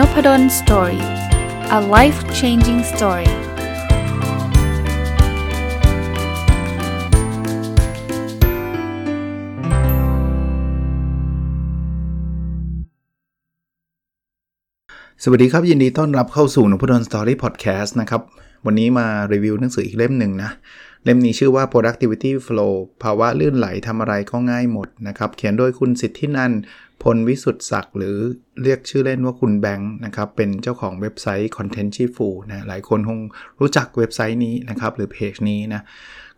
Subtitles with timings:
[0.00, 1.04] Nopadol Story
[1.78, 3.30] a life changing story
[15.22, 18.22] สวัสดีครับ ยินดีต้อนรับเข้าสู่นพดล Story Podcast นะครับ
[18.66, 20.50] วันนี้มารีวิวหนังสืออีกเล่มหนึ่งนะ
[21.04, 26.52] เล่มนี้ชื่อว่า productivity flow ภาวะลื่นไหลทำอะไรก็ง่ายหมดนะครับ เขียนโดยคุณสิทธินันท์
[27.02, 28.16] พลวิสุทธ์ศักดิ์หรือ
[28.62, 33.20] เรียกชื่อเล่นว่าคุณแบงค์นะครับ เป็นเจ้าของเว็บไซต์ Content c h i f u นะหลายคนคง
[33.60, 35.82] รู้จักเว็บไซต์นี้นะครับ หรือเพจนี้นะ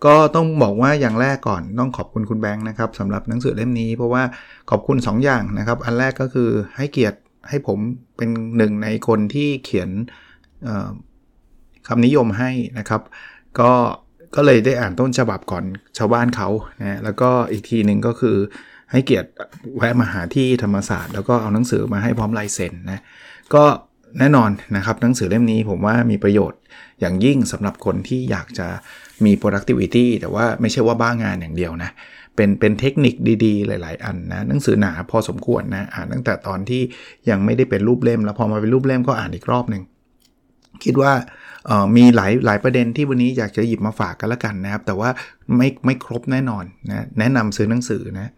[0.04, 4.22] ก็ต้องบอกว่าอย่างแรกก่อนต้องขอบคุณคุณแบงค์นะครับสำหรับหนังสือเล่มนี้ เพราะว่า
[4.70, 7.78] ขอบคุณ 2 อย่างนะครับ อันแรกก็คือให้เกียรติให้ผม
[8.16, 9.90] เป็นหนึ่งในคนที่เขียน
[11.88, 13.02] คำนิยมให้นะครับ
[13.60, 13.72] ก็
[14.36, 15.64] ก็เลยได้อ่านต้นฉบับก่อน
[15.98, 16.48] ชาวบ้านเขา
[16.80, 18.36] นะแล้วก็อีกทีหนึ่งก็คือ
[18.92, 19.28] ให้เกียรติ
[19.76, 23.00] แวะมาหาที่ธรรมศาสตร์ แล้วก็เอาหนังสือมาให้พร้อมลายเซ็นนะ
[23.54, 23.64] ก็
[24.18, 26.60] แน่นอนนะครับหนังสือเล่มนี้ผมว่ามีประโยชน์
[27.00, 28.68] อย่างยิ่งสำหรับคนที่อยากจะ
[29.24, 31.90] มี productivity แต่ว่าไม่ใช่ว่าบ้างานอย่างเดียวนะ
[32.36, 36.82] เป็นเป็นเทคนิคดีๆ หลาย ๆ อันนะ หนังสือหนาพอสมควรนะอ่านตั้งแต่ตอนที่
[37.30, 39.82] ยังไม่ได้เป็นรูปเล่ม แล้วพอมาเป็นรูปเล่มก็อ่านอีกรอบหนึ่ง
[40.84, 41.12] คิดว่า
[41.96, 45.10] มีหลายหลายประเด็นที่วันนี้อยากจะหยิบมาฝากกันละกันนะครับ แต่ว่า
[45.56, 48.30] ไม่ไม่ครบแน่นอนนะแนะนำซื้อหนังสือนะ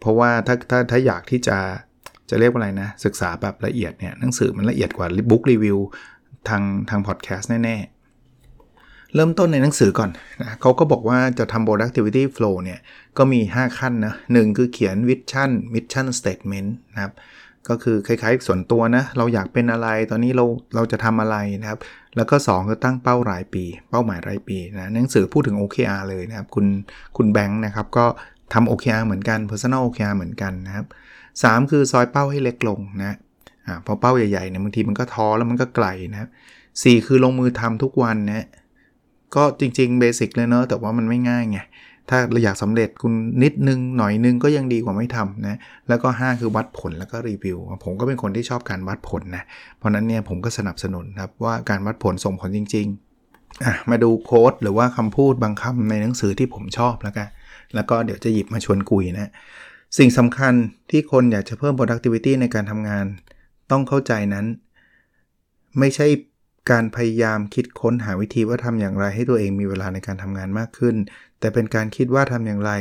[0.00, 1.58] เพราะว่าถ้าถ้าถ้าอยากที่จะ
[2.30, 5.78] จะเรียกว่าอะไรนะ ศึกษาแบบละเอียดเนี่ยหนังสือมันละเอียดกว่าบุ๊กรีวิว
[6.48, 10.10] ทางทางพอดแคสต์แน่ๆ เริ่มต้นในหนังสือก่อน
[10.42, 12.80] นะเขาก็บอกว่าจะทำ productivity flow เนี่ย
[13.18, 17.12] ก็มี 5 ขั้นนะหนึ่งคือเขียน vision mission statement นะครับ
[17.68, 20.44] ก็คือคล้ายๆส่วนตัวนะ เราอยากเป็นอะไร ตอนนี้เรา
[20.74, 21.80] เราจะทำอะไรนะครับ
[22.16, 26.66] แล้วก็ 2 คือตั้งเป้ารายปี เป้าหมายรายปีนะหนังสือพูดถึง OKR เลยนะครับ คุณ
[27.16, 28.06] คุณแบงค์นะครับ ก็
[28.52, 30.86] ทำ OKR เหมือนกัน Personal OKR เหมือนกันนะครับ
[31.28, 33.16] 3 คือซอยเป้าให้เล็กลงนะ
[33.66, 36.28] อ่าพอเป้าใหญ่ๆเนี่ยบางทีมันก็ท้อแล้วมันก็ไกลนะครับ
[36.82, 38.46] สคือลงมือทำทุกวันนะ
[39.36, 41.58] ก็จริงๆเบสิกเลยเนอะแต่ว่ามันไม่ง่ายไง
[42.10, 43.12] ถ้าอยากสำเร็จคุณ
[43.42, 49.44] นิดนึงหน่อยนึงก็ยังดีกว่าไม่ทำนะแล้วก็ 5 คือวัดผลแล้วก็รีวิว ผมก็เป็นคนที่ชอบการวัดผลนะ
[49.78, 57.28] เพราะนั้นเนี่ยผมก็สนับสนุนครับว่าการวัดผลส่งผลจริงๆอะมาดูโค้ดหรือว่าคำพูดบางคำในหนังสือที่ผมชอบแล้วกัน
[57.74, 59.30] แล้วก็เดี๋ยวจะหยิบมาชวนคุยนะ
[59.98, 60.52] สิ่งสำคัญ
[60.90, 63.04] ที่คนอยากจะเพิ่ม productivity ในการทำงาน
[63.70, 64.46] ต้องเข้าใจนั้น
[65.78, 66.06] ไม่ใช่
[66.70, 70.96] การพยายามคิดค้นหาวิธีว่าทำอย่างไรให้ตัวเองมีเวลาในการทำงานมากขึ้น
[71.40, 72.72] แต่เป็นการคิดว่าทำอย่างไร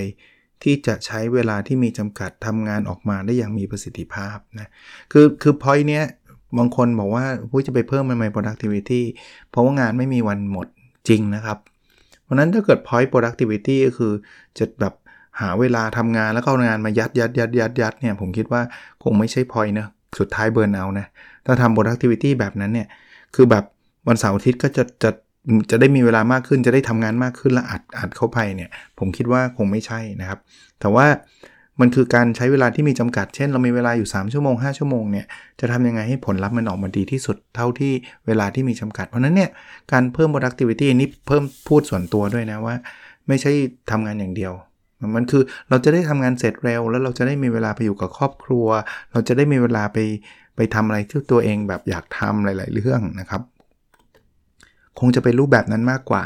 [0.64, 4.70] ที่จะใช้เวลาที่มีจำกัดทำงานออกมาได้อย่างมีประสิทธิภาพนะ
[5.12, 6.04] คือคือพอยเนี้ย
[6.58, 9.02] บางคนบอกว่าผู้จะไปเพิ่มมันไม่ productivity
[9.50, 10.68] เพราะว่างานไม่มีวันหมด
[11.08, 11.58] จริงนะครับ
[12.24, 14.14] เพราะนั้นถ้าเกิด point productivity ก็คือ
[14.58, 14.94] จะแบบ
[15.42, 18.62] หาเวลาทำงานแล้วก็งานมายัดยัดยัดยัดยัดเนี่ยผมคิดว่า
[19.04, 19.88] คงไม่ใช่ point นะ
[20.20, 21.08] สุดท้ายเบิร์นเอานะ
[21.46, 22.88] ถ้าทำ productivity แบบนั้นเนี่ย
[23.36, 23.64] คือแบบ
[24.08, 25.12] วันเสาร์อาทิตย์ก็จะจะ
[25.72, 28.70] จะได้มีเวลามากขึ้นจะได้ทำงานมากขึ้นและอัดอัดเข้าไปเนี่ย
[29.00, 30.40] ผมคิดว่าคงไม่ใช่นะครับ
[30.80, 31.08] แต่ว่า
[31.82, 35.26] มันคือการใช้เวลาที่มีจำกัด เช่น เรามีเวลาอยู่ 3 ชั่วโมง 5 ชั่วโมงเนี่ย
[35.60, 37.94] จะทำยังไงให้ผลลัพธ์มันออกมาดีที่สุดเท่าที่
[38.28, 39.50] เวลาที่มีจำกัด เพราะนั้นเนี่ย
[39.92, 42.76] การเพิ่ม productivity นี้เพิ่มพูดส่วนตัวด้วยนะว่า
[43.28, 43.52] ไม่ใช่
[43.92, 44.54] ทำงานอย่างเดียว
[45.16, 48.68] มันคือเราจะได้ทำงานเสร็จเร็ว แล้วเราจะได้มีเวลาไปอยู่กับครอบครัว
[49.12, 49.98] เราจะได้มีเวลาไป
[50.60, 53.42] ไปทำอะไรที่ตัวเองแบบอยากทำหลาย ๆ เรื่องนะครับ
[55.00, 56.24] คงจะเป็นรูปแบบนั้นมากกว่า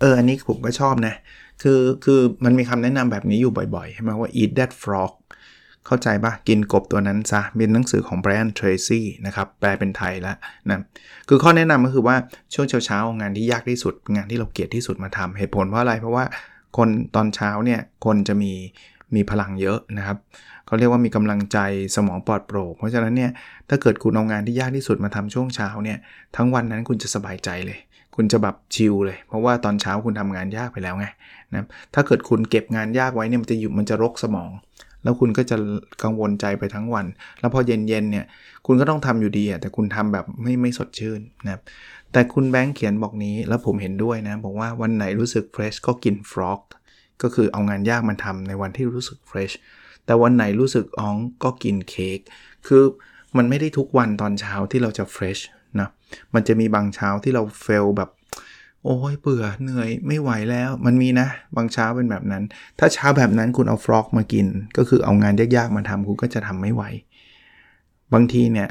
[0.00, 1.14] เอออันนี้ผมก็ชอบนะ
[1.62, 5.12] คือคือมันมีคำแนะนำแบบนี้อยู่บ่อยๆใช่ไหมว่า eat that frog
[5.86, 10.36] เข้าใจปะกินกบตัวนั้นซะเป็นหนังสือของ Brian Tracy นะครับ แปลเป็นไทยแล้ว
[10.68, 10.80] นะ
[11.28, 12.16] คือข้อแนะนำก็คือว่า
[12.54, 16.24] ช่วงเช้าๆงานที่ยากที่สุด งานที่เราเกลียดที่สุดมาทำเหตุผลเพราะอะไรเพราะว่า
[16.76, 18.52] คนตอนเช้าเนี่ยคนจะมี
[19.14, 20.18] มีพลังเยอะนะครับ
[20.72, 21.58] เขาเรียกว่ามีกำลังใจ
[21.96, 23.30] สมองปลอดโปร่งเพราะฉะนั้นเนี่ย
[23.68, 25.98] ถ้าเกิดคุณเอางานที่ยากที่สุดมาทำช่วงเช้าเนี่ย
[26.36, 27.78] ทั้งวันนั้นคุณจะสบายใจเลย
[28.16, 31.06] คุณจะแบบ chill เลย เพราะว่าตอนเช้าคุณทำงานยากไปแล้วไง
[31.54, 34.50] นะถ้าเกิดคุณเก็บงานยากไว้เนี่ยมันจะอยู่มันจะรกสมอง
[35.02, 35.56] แล้วคุณก็จะ
[36.02, 37.06] กังวลใจไปทั้งวัน
[37.40, 38.24] แล้วพอเย็นๆเนี่ย
[38.66, 41.60] คุณก็ต้องทำอยู่ดีอะแต่คุณทำแบบไม่ไม่สดชื่นนะ
[42.12, 46.60] แต่คุณแบงค์เขียนบอกนี้แล้วผมเห็นด้วยนะบอกว่าวันไหนรู้สึก fresh ก็กิน frog
[47.22, 49.52] ก็คือเอางานยากมาทำในวันที่รู้สึก fresh
[50.06, 52.18] แต่วันไหนรู้สึกอ้องก็กินเค้ก
[52.66, 52.82] คือ
[53.36, 55.38] มันไม่ได้ทุกวันตอนเช้าที่เราจะ fresh
[55.80, 55.88] นะ
[56.34, 58.10] มันจะมีบางเช้าที่เรา fail แบบ
[58.84, 62.44] โอ้ยเบื่อเหนื่อยไม่ไหวแล้ว มันมีนะ บางเช้าเป็นแบบนั้น
[62.78, 64.46] ถ้าเช้าแบบนั้นคุณเอา frog มากิน
[64.76, 66.82] ก็คือเอางานยากๆมาทำคุณก็จะทำไม่ไหว
[68.12, 68.68] บางทีเนี่ย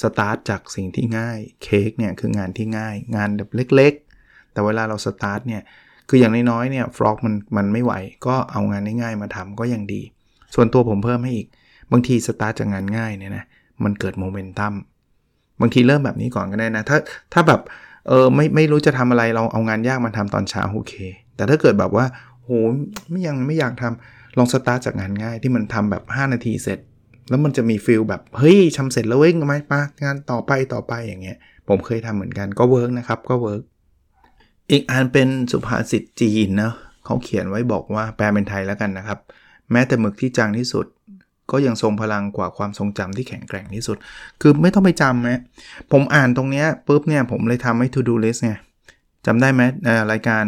[0.00, 5.62] สตาร์ทจากสิ่งที่ง่ายเค้กเนี่ยคืองานที่ง่าย งานแบบเล็กๆ แต่เวลาเราสตาร์ทเนี่ย
[6.08, 7.92] คืออย่างน้อยๆเนี่ย frog มันมันไม่ไหว
[8.26, 10.02] ก็เอางานง่ายๆมาทำก็ยังดี
[10.54, 11.48] ส่วนตัวผมเพิ่มให้อีก
[11.92, 13.44] บางทีสตาร์ทจากงานง่ายเนี่ยนะ
[13.84, 14.72] มันเกิดโมเมนตัม
[15.60, 16.98] บางทีเริ่มแบบนี้ก่อนก็ได้นะ ถ้า
[17.32, 17.60] ถ้าแบบ
[18.08, 20.94] เออไม่ไม่รู้จะทำอะไรเราเอางานยากมาทำตอนเช้าโอเค
[21.36, 22.06] แต่ถ้าเกิดแบบว่า
[22.44, 22.48] โห
[23.10, 26.78] ไม่ยังไม่อยากทำลองสตาร์ทจากงานง่ายที่มันทำแบบ 5 นาทีเสร็จ
[27.28, 31.38] แล้วมันจะมี feel แบบเฮ้ยทำเสร็จแล้วเว้ยมามางานต่อไปต่อไปอย่างเงี้ย
[31.68, 33.62] ผมเคยทำเหมือนกันก็ work นะครับก็ work
[34.70, 36.72] อีกอันเป็นสุภาษิตจีนนะ
[37.04, 39.18] เขาเขียนไว้บอกว่าแปลเป็นไทยแล้วกันนะครับ
[39.72, 40.86] แม้แต่หมึกที่จางที่สุด
[41.50, 43.96] ก็ยังทรงพลังกว่าความทรงจำที่แข็งแกร่งที่สุด
[44.40, 45.40] คือไม่ต้องไปจำนะ
[45.92, 48.52] ผมอ่านตรงเนี้ยปุ๊บเนี่ยผมเลยทำให้ to do list ไง
[49.26, 49.62] จำได้ไหม
[50.12, 50.44] รายการ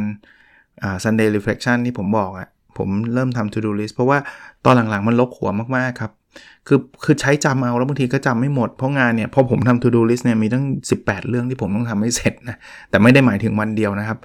[1.04, 2.48] Sunday Reflection ที่ผมบอกอะ
[2.78, 4.18] ผมเริ่มทำ to do list เพราะว่า
[4.64, 6.12] ตอนหลังๆมันรกหัวมากๆครับ
[6.66, 10.64] คือคือใช้จำเอาแล้วบางทีก็จำไม่หมด เพราะงานเนี่ยพอผมทำ to do list เนี่ยมีตั้ง
[10.98, 12.56] 18 เรื่องที่ผมต้องทำให้เสร็จนะ
[12.90, 14.18] แต่ไม่ได้หมายถึงวันเดียวนะครับ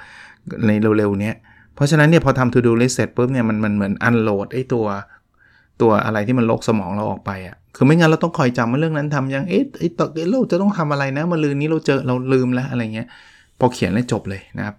[0.68, 1.32] ในเร็วๆนี้
[1.78, 4.86] เพราะฉะนั้นเนี่ยพอทำ to do list เสร็จปุ๊บเนี่ยมันมันเหมือน unload ไอ้ตัว
[5.82, 13.08] ตัวอะไรที่มันลกสมองเราออกไปอะ่ะ คือไม่งั้นเราต้องคอยจำว่าเรื่องนั้นทำยัง เอ๊ะไอ้ต่อเราจะต้องทำอะไรนะมาลืนนี้เราเจอเราลืมแล้วอะไรเงี้ย
[13.60, 14.76] พอเขียนแล้วจบเลยนะครับ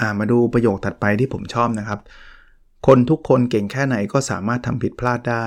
[0.00, 2.00] อ่ามาดูประโยคถัดไปที่ผมชอบนะครับ
[2.86, 5.46] คนทุกคนเก่งแค่ไหนก็สามารถทำผิดพลาดได้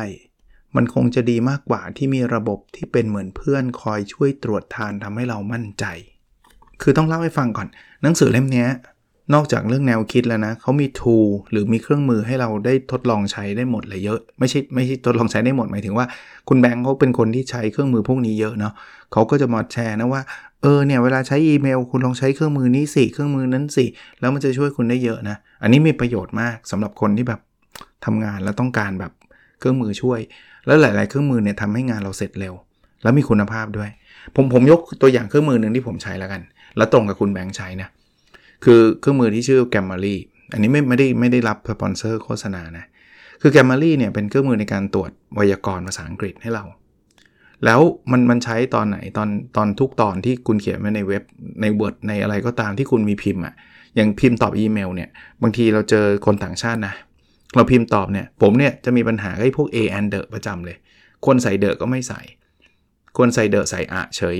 [0.75, 5.85] มันคงจะดีมากกว่าที่มีระบบที่เป็นเหมือนเพื่อนคอยช่วยตรวจทานทำให้เรามั่นใจ
[6.81, 7.67] คือต้องเล่าให้ฟังก่อน
[8.01, 8.65] หนังสือเล่มนี้
[9.33, 11.17] นอกจากเรื่องแนวคิดแล้วนะเขามีทู
[11.51, 16.05] หรือมีเครื่องมือให้เราได้ทดลองใช้ได้หมดเลยเยอะ ไม่ใช่ไม่ใช่ทดลองใช้ได้หมดหมายถึงว่า
[16.49, 18.73] คุณแบงค์เขาเป็นคนที่ใช้เครื่องมือพวกนี้เยอะเนาะ
[19.11, 20.21] เขาก็จะมาแชร์นะว่า
[20.61, 23.85] เออเนี่ยเวลาใช้อีเมล คุณลองใช้เครื่องมือนี้สิเครื่องมือนั้นสิ
[24.19, 27.39] แล้วมันจะช่วยคุณได้เยอะนะอันนี้มีประโยชน์มากสำหรับคนที่แบบ
[28.05, 29.11] ทำงานแล้วต้องการแบบ
[29.59, 30.19] เครื่องมือช่วย
[30.65, 32.53] แล้วหลาย ๆ เครื่องมือเนี่ยทำให้งานเราเสร็จเร็ว
[33.03, 33.89] แล้วมีคุณภาพด้วย
[34.35, 36.41] ผมผมยกตัวอย่างเครื่องมือหนึ่งที่ผมใช้แล้วกัน
[36.77, 37.89] แล้วตรงกับคุณแบงค์ใช้นะ
[38.65, 40.15] คือเครื่องมือที่ชื่อ g a m m a r y
[40.51, 42.85] อันนี้ไม่ไม่ได้ไม่ได้รับสปอนเซอร์โฆษณานะ
[43.41, 46.63] คือ g a m m a r y เนี่ยเป็นเครื่องมือในการตรวจไวยากรณ์ภาษาอังกฤษให้เรา
[47.65, 47.81] แล้ว
[48.11, 51.23] มันมันใช้ตอนไหนตอนตอนทุกตอนที่คุณเขียนไว้ในเว็บ
[51.61, 53.53] ใน Word ในอะไรก็ตามที่คุณมีพิมพ์อะ่ะ
[53.95, 55.09] อย่างพิมพ์ตอบอีเมลเนี่ย
[55.41, 56.93] บางทีเราเจอคนต่างชาตินะ
[57.55, 60.77] เราพิมพ์ตอบเนี่ยผมเนี่ยจะมีปัญหาไอ้พวก a an the ประจำเลย
[61.25, 62.21] ควรใส่ the ก็ไม่ใส่
[63.17, 64.37] ควรใส่ the ใส่ a เฉย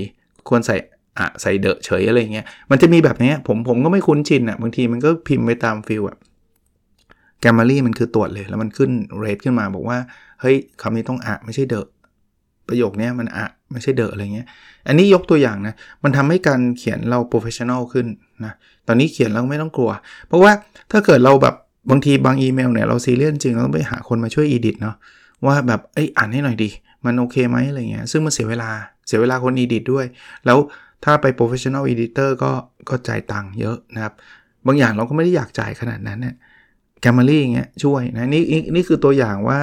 [0.48, 0.76] ควรใส่
[1.18, 6.16] a ใส่ the เฉยอะไรเงี้ย มันจะมีแบบนี้ผมผมก็ไม่คุ้นชินอะ่ะบางทีมันก็พิมพ์ไปตาม feel อะ
[7.40, 9.98] Grammarly มันคือตรวจเลย แล้วมันขึ้น red ขึ้นมาบอกว่า
[10.40, 11.86] เฮ้ยคำนี้ต้อง a ไม่ใช่ the
[12.68, 14.46] ประโยคนี้มัน a ไม่ใช่ the อะไรเงี้ย
[14.86, 18.06] อันนี้ยกตัวอย่างนะ มันทำให้การเขียนเรา professional ขึ้น
[18.44, 18.52] นะ
[18.86, 19.90] ตอนนี้เขียนเราไม่ต้องกลัว
[20.28, 20.52] เพราะว่า
[20.90, 21.54] ถ้าเกิดเราแบบ
[21.90, 24.96] บางทีบางอีเมลเนี่ยเราซีเรียสจริงเราต้องไปหาคนมาช่วย edit เนาะ
[25.46, 26.70] ว่าแบบเอ้ยอ่านให้หน่อยดี
[27.04, 28.70] มันโอเคไหมอะไรเงี้ย ซึ่งมันเสียเวลา
[29.06, 30.06] เสียเวลาคน edit ด้วย
[30.46, 30.58] แล้ว
[31.06, 32.52] ถ้าไป professional editor ก็
[32.88, 34.14] ก็จ่ายตังค์เยอะนะครับ
[34.66, 36.34] บางอย่างเราก็ไม่ได้อยากจ่ายขนาดนั้นเนี่ย
[37.00, 38.42] แกมเมารี่อย่างเงี้ยช่วยนะนี่
[38.74, 39.58] นี่คือตัวอย่างว่า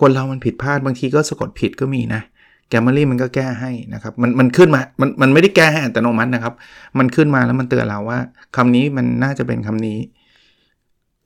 [0.00, 2.22] คนเรามันผิดพลาดบางทีก็สะกดผิดก็มีนะ
[2.68, 6.54] แกมเมารี่มันก็แก้ให้นะครับ มันมันขึ้นมา มันมันไม่ได้แก้ให้อัตโนมัตินะครับ
[6.98, 8.18] มันขึ้นมาแล้วมันเตือนเราว่า
[8.56, 9.98] คำนี้มันน่าจะเป็นคำนี้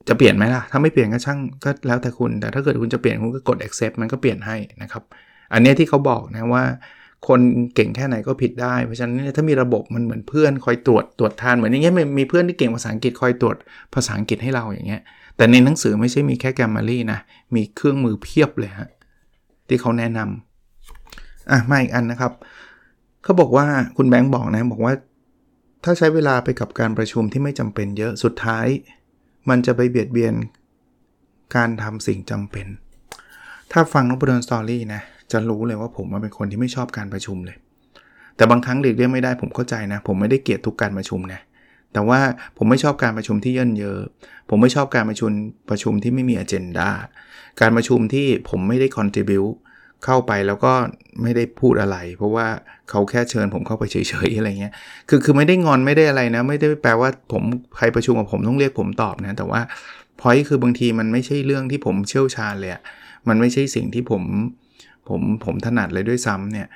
[0.07, 5.03] จะเปลี่ยนไหมล่ะ ถ้าไม่เปลี่ยนก็ช่างก็แล้วแต่คุณ แต่ถ้าเกิดคุณจะเปลี่ยนคุณก็กด accept มันก็เปลี่ยนให้นะครับ
[5.53, 6.63] อันนี้ที่เขาบอกนะว่า
[7.27, 7.41] คน
[7.75, 13.57] เก่งแค่ไหนก็ผิดได้ เพราะฉะนั้นถ้ามีระบบมันเหมือนเพื่อนคอยตรวจตรวจทานเหมือนอย่างเงี้ยมีเพื่อนที่เก่งภาษาอังกฤษคอยตรวจ
[13.93, 15.01] ภาษาอังกฤษให้เราอย่างเงี้ย
[15.37, 17.19] แต่ในหนังสือไม่ใช่มีแค่แกรมมารีนะ
[17.55, 18.89] มีเครื่องมือเพียบเลยฮะ
[19.67, 22.31] ที่เขาแนะนำอะมาอีกอันนะครับ
[23.23, 23.65] เขาบอกว่า
[23.97, 24.93] คุณแบงค์บอกนะบอกว่า
[25.83, 28.67] ถ้าใช้เวลาไปกับการประชุมที่ไม่จำเป็นเยอะสุดท้าย
[29.49, 30.33] มันจะไปเบียดเบียน
[31.55, 32.67] การทำสิ่งจำเป็น
[33.71, 35.01] ถ้าฟังน้องบรนสตอรี่นะ
[35.33, 37.57] จะรู้เลยว่าผมเป็นคนที่ไม่ชอบการประชุมเลย
[38.35, 41.41] แต่บางครั้งหลีกเลี่ยงไม่ได้ผมเข้าใจนะ ผมไม่ได้เกลียดทุกการประชุมนะ
[41.93, 42.19] แต่ว่า
[42.57, 43.99] ผมไม่ชอบการประชุมที่เยินเยอ
[44.49, 45.31] ผมไม่ชอบการประชุม
[45.69, 46.89] ประชุมที่ไม่มีอเจนดา
[47.61, 49.43] การประชุมที่ผมไม่ได้คอนทริบิว
[50.05, 50.73] เข้าไปแล้วก็
[51.21, 52.47] ไม่ได้พูดอะไร เพราะว่า
[52.89, 53.95] เขาแค่เชิญผมเข้าไปเฉ
[54.27, 54.73] ยๆอะไรเงี้ย
[55.09, 57.43] คือคือไม่ได้งอนไม่ได้อะไรนะ ไม่ได้แปลว่าผม
[57.77, 59.61] ใครประชุมกับผมต้องเรียกผมตอบนะ แต่ว่า
[60.19, 62.71] พอยคือบางทีมันไม่ใช่เรื่องที่ผมเชี่ยวชาญเลย
[63.27, 64.23] มันไม่ใช่สิ่งที่ผม
[65.09, 66.67] ผมผมถนัดเลยด้วยซ้ำเนี่ย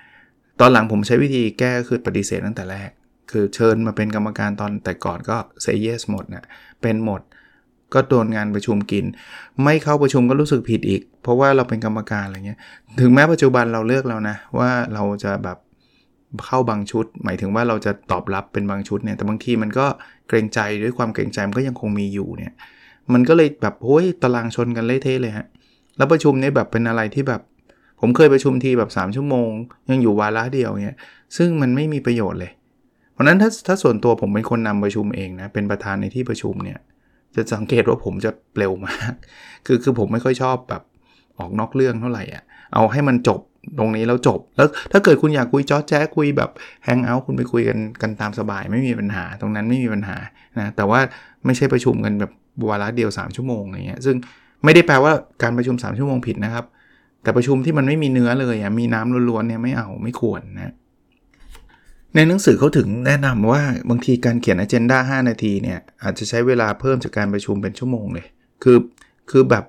[0.59, 2.89] ตอนหลังผมใช้วิธีแก้คือปฏิเสธตั้งแต่แรก
[3.31, 6.45] คือเชิญมาเป็นกรรมการตอนแต่ก่อนก็ say yes หมดนะ
[6.81, 7.21] เป็นหมด
[7.93, 9.05] ก็โดนงานประชุมกิน
[9.63, 12.59] ไม่เข้าประชุมก็รู้สึกผิดอีก เพราะว่าเราเป็นกรรมการอะไรเงี้ย
[12.99, 15.57] ถึงแม้ปัจจุบันเราเลือกแล้วนะ ว่าเราจะแบบ
[16.45, 19.85] เข้าบางชุด หมายถึงว่าเราจะตอบรับเป็นบางชุดเนี่ยแต่บางทีมันก็
[20.27, 22.53] เกรงใจด้วยความเกรงใจมันก็ยังคงมีอยู่เนี่ย
[23.13, 25.47] มันก็เลยแบบโอ้ยตารางชนกันเละเทะเลยฮะ
[25.97, 27.41] แล้วประชุมนี้แบบเป็นอะไรที่แบบ
[27.99, 29.49] ผมเคยประชุมทีแบบ 3 ชั่วโมง
[29.89, 30.97] ยังอยู่วาระเดียวเงี้ย
[31.37, 32.51] ซึ่งมันไม่มีประโยชน์เลย
[33.13, 36.79] เพราะนั้นถ้าถ้าส่วนตัวผมเป็นคนนำประชุมเองนะเป็นประธานในที่ประชุมเนี่ย
[37.35, 39.13] จะสังเกตว่าผมจะเร็วมาก
[39.65, 40.81] คือคือผมไม่ค่อยชอบแบบ
[41.39, 43.39] ออกนอกเรื่องเท่าไหร่อะเอาให้มันจบ
[43.79, 46.49] ตรงนี้แล้วจบ แล้วถ้าเกิดคุณอยากคุยจอแจ๊คุยแบบ
[46.83, 50.17] แฮงเอาท์คุณไปคุยกันกันตามสบายไม่มีปัญหา ตรงนั้นไม่มีปัญหา
[50.59, 50.99] นะแต่ว่า
[51.45, 52.31] ไม่ใช่ประชุมกันแบบ
[52.69, 54.15] วาระเดียว 3 ชั่วโมงอะไรเงี้ยซึ่ง
[54.63, 56.65] ไม่ได้แปลว่าการประชุม 3 ชั่วโมงผิดนะครับ
[57.25, 60.73] แต่ประชุมที่มันไม่มีเนื้อเลยอะมีน้ำล้วนๆเนี่ยไม่เอาไม่ควรนะ
[62.15, 68.25] ในหนังสือเขาถึงแนะนำว่าบางทีการเขียนอเจนดา5นาทีเนี่ยอาจจะใช้เวลาเพิ่มจากการประชุมเป็นชั่วโมงเลย
[68.63, 68.77] คือ
[69.31, 69.63] คือแบบ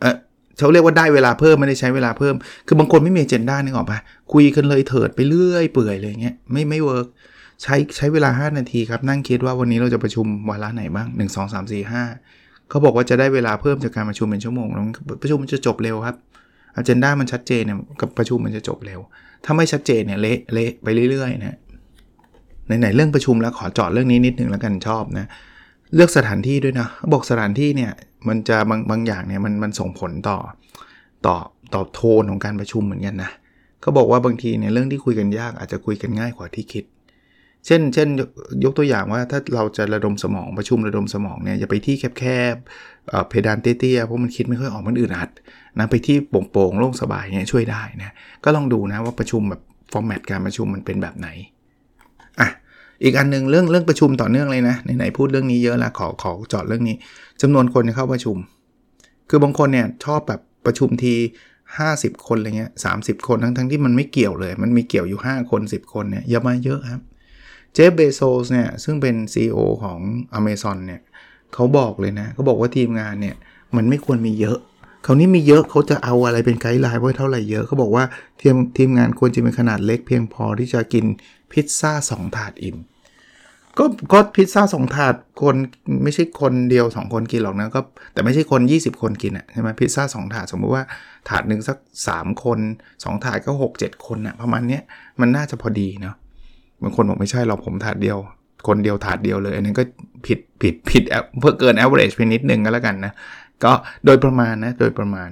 [0.00, 0.16] เออ
[0.58, 2.34] เขาเรียกว่าได้เวลาเพิ่มไม่ได้ใช้เวลาเพิ่ม
[2.66, 4.00] คือบางคนไม่มีเจนด้านึกออกปะ
[4.32, 7.06] คุยกันเลยเถิดไปเรื่อยเปื่อยเลยเงี้ยไม่ไม่เวิร์ก
[7.62, 14.84] ใช้ใช้เวลา 5 นาทีครับ นั่งคิดว่าวันนี้เราจะประชุมวาระไหนบ้าง 1 2 3 4 5เขาบอกว่าจะได้เวลาเพิ่มจากการประชุมเป็นชั่วโมงแล้ว
[15.22, 16.16] ประชุมมันจะจบเร็วครับ
[16.76, 19.00] อเจนดามันชัดเจนเนี่ยกับประชุมมันจะจบเร็ว
[19.44, 21.56] ถ้าไม่ชัดเจนเนี่ยเละเละไปเรื่อยๆนะ
[22.78, 25.26] ไหนๆเรื่องประชุมแล้วขอจาะเรื่องนี้นิดนึงแล้วกันชอบนะ
[25.94, 27.90] เลือกสถานที่ด้วยนะบอกสถานที่เนี่ย
[28.28, 30.38] มันจะบางบางอย่างเนี่ยมันมันส่งผลต่อ
[31.26, 31.36] ต่อ
[31.74, 33.30] ต่อโทนของการประชุมเหมือนกันนะ
[33.80, 36.84] เขาบอกว่าบางทีเนี่ยเรื่องที่คุยกันยากอาจจะคุยกันง่ายกว่าที่คิด
[37.66, 38.08] เช่น เช่น
[38.64, 42.24] ยกตัวอย่างว่าถ้าเราจะระดมสมองประชุมระดมสมองเนี่ยอย่าไปที่แค
[42.54, 45.30] บๆเพดานเตี้ยๆเพราะมันคิดไม่ค่อยออกมันอื่นอัด
[45.78, 48.10] นะไปที่โปร่งๆโล่งสบายเนี่ยช่วยได้นะ
[48.44, 49.62] ก็ลองดูนะว่าประชุมแบบ
[49.92, 51.28] ฟอร์แมตการประชุมมันเป็นแบบไหน
[52.40, 52.48] อะ
[53.02, 56.96] อีกอันนึงเรื่องเรื่องประชุมต่อเนื่องเลยนะไหนๆพูดเรื่องนี้เยอะล้วขอขอจาะเรื่องนี้
[57.42, 58.36] จำนวนคนที่เข้าประชุม
[59.28, 61.14] คือบางคนเนี่ยชอบแบบประชุมที
[61.68, 62.92] 50 คนอะไรเงี้ยสา
[63.28, 67.02] คนทั้งทั้งที่มันไม่เกี่ยวเลย มันมีเกี่ยวอยู่ 5 คน 10 คนเนี่ยอย่ามาเยอะครับ
[67.74, 69.98] เจฟเบโซสเนี่ยซึ่งเป็น CEO ของ
[70.38, 71.00] Amazon เนี่ย
[71.54, 73.36] เขาบอกเลยนะเขาบอกว่าทีมงานเนี่ย
[73.76, 74.58] มันไม่ควรมีเยอะ
[75.04, 78.04] เขานี่มีเยอะเขาจะเอาอะไรเป็นไกด์ไลน์ไว้เท่าไหร่เยอะเขาบอกว่า
[78.40, 81.04] ทีมทีมงานควรจะเป็นขนาดเล็กเพียงพอที่จะกิน
[81.52, 82.76] พิซซ่า2ถาดอิ่ม
[83.78, 85.56] ก็ก็พิซซ่าสองถาดคน
[86.02, 87.80] ไม่ใช่คนเดียว 2 คนกินหรอกนะก็
[88.12, 90.84] แต่ไม่ใช่คน 20 คนกินอะใช่ไหมพิซซ่าสองถาดสมมุติว่า
[91.28, 91.76] ถาดหนึ่งสัก
[92.10, 92.58] 3 คน
[92.92, 94.82] 2 ถาดก็ 6 7 คนอะประมาณเนี้ย
[95.20, 96.14] มันน่าจะพอดีเนาะ
[96.82, 98.18] บางคนบอกไม่ใช่เราผมถาดเดียว
[98.68, 99.84] คนเดียวถาดเดียวเลย อันนี้ก็
[100.26, 101.02] ผิดผิดผิด
[101.38, 103.12] เพื่อเกิน average ไปนิดนึงก็แล้วกันนะ
[103.64, 103.72] ก็
[104.04, 105.30] โดยประมาณนะโดยประมาณ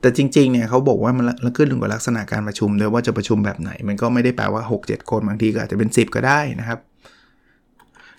[0.00, 6.78] แต่จริงๆเนี่ยเขาบอกว่ามันขึ้นอยู่กับลักษณะการประชุมด้วยว่าจะประชุมแบบไหน มันก็ไม่ได้แปลว่า 6-7 คนบางทีก็อาจจะเป็น 10 ก็ได้นะครับ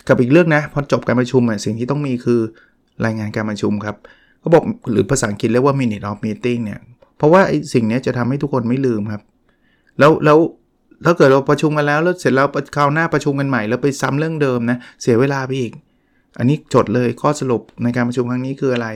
[0.08, 2.40] กับอีกเรื่องนะพอจบการประชุมสิ่งที่ต้องมีคือ
[3.06, 3.96] รายงานการประชุมครับ
[4.40, 6.80] เขาบอกหรือภาษาอังกฤษเรียกว่า minute of meeting เนี่ย
[7.18, 7.42] เพราะว่า
[7.74, 9.22] สิ่งนี้จะทำให้ทุกคนไม่ลืมครับ
[10.00, 10.38] แล้วแล้ว
[11.06, 15.72] ถ้าเกิดเราประชุมกันแล้วแล้วเสร็จแล้วคราวหน้าประชุมกันใหม่แล้วไปซ้ำเรื่องเดิมนะเสียเวลาไปอีก
[16.38, 18.88] อันนี้จดเลยข้อสรุปในการประชุมครั้งนี้คืออะไร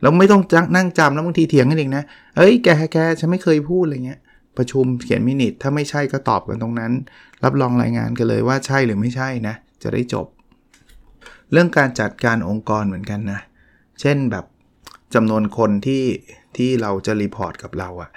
[0.00, 0.42] แล้วไม่ต้อง
[0.76, 2.04] นั่งจำแล้วบางทีเถียงกันเองนะ
[2.36, 4.20] เอ้ยแกแกฉันไม่เคยพูดอะไรเงี้ย
[4.58, 6.92] ประชุมเขียนมินิทถ้าไม่ใช่ก็ตอบกันตรงนั้น
[7.44, 10.26] รับรองรายงานกันเลยว่าใช่หรือไม่ใช่นะ จะได้จบ
[11.52, 13.40] เรื่องการจัดการองค์กรเหมือนกันนะ
[14.00, 14.44] เช่นแบบ
[15.14, 16.04] จำนวนคนที่
[16.56, 18.10] ที่เราจะ report กับเราอะ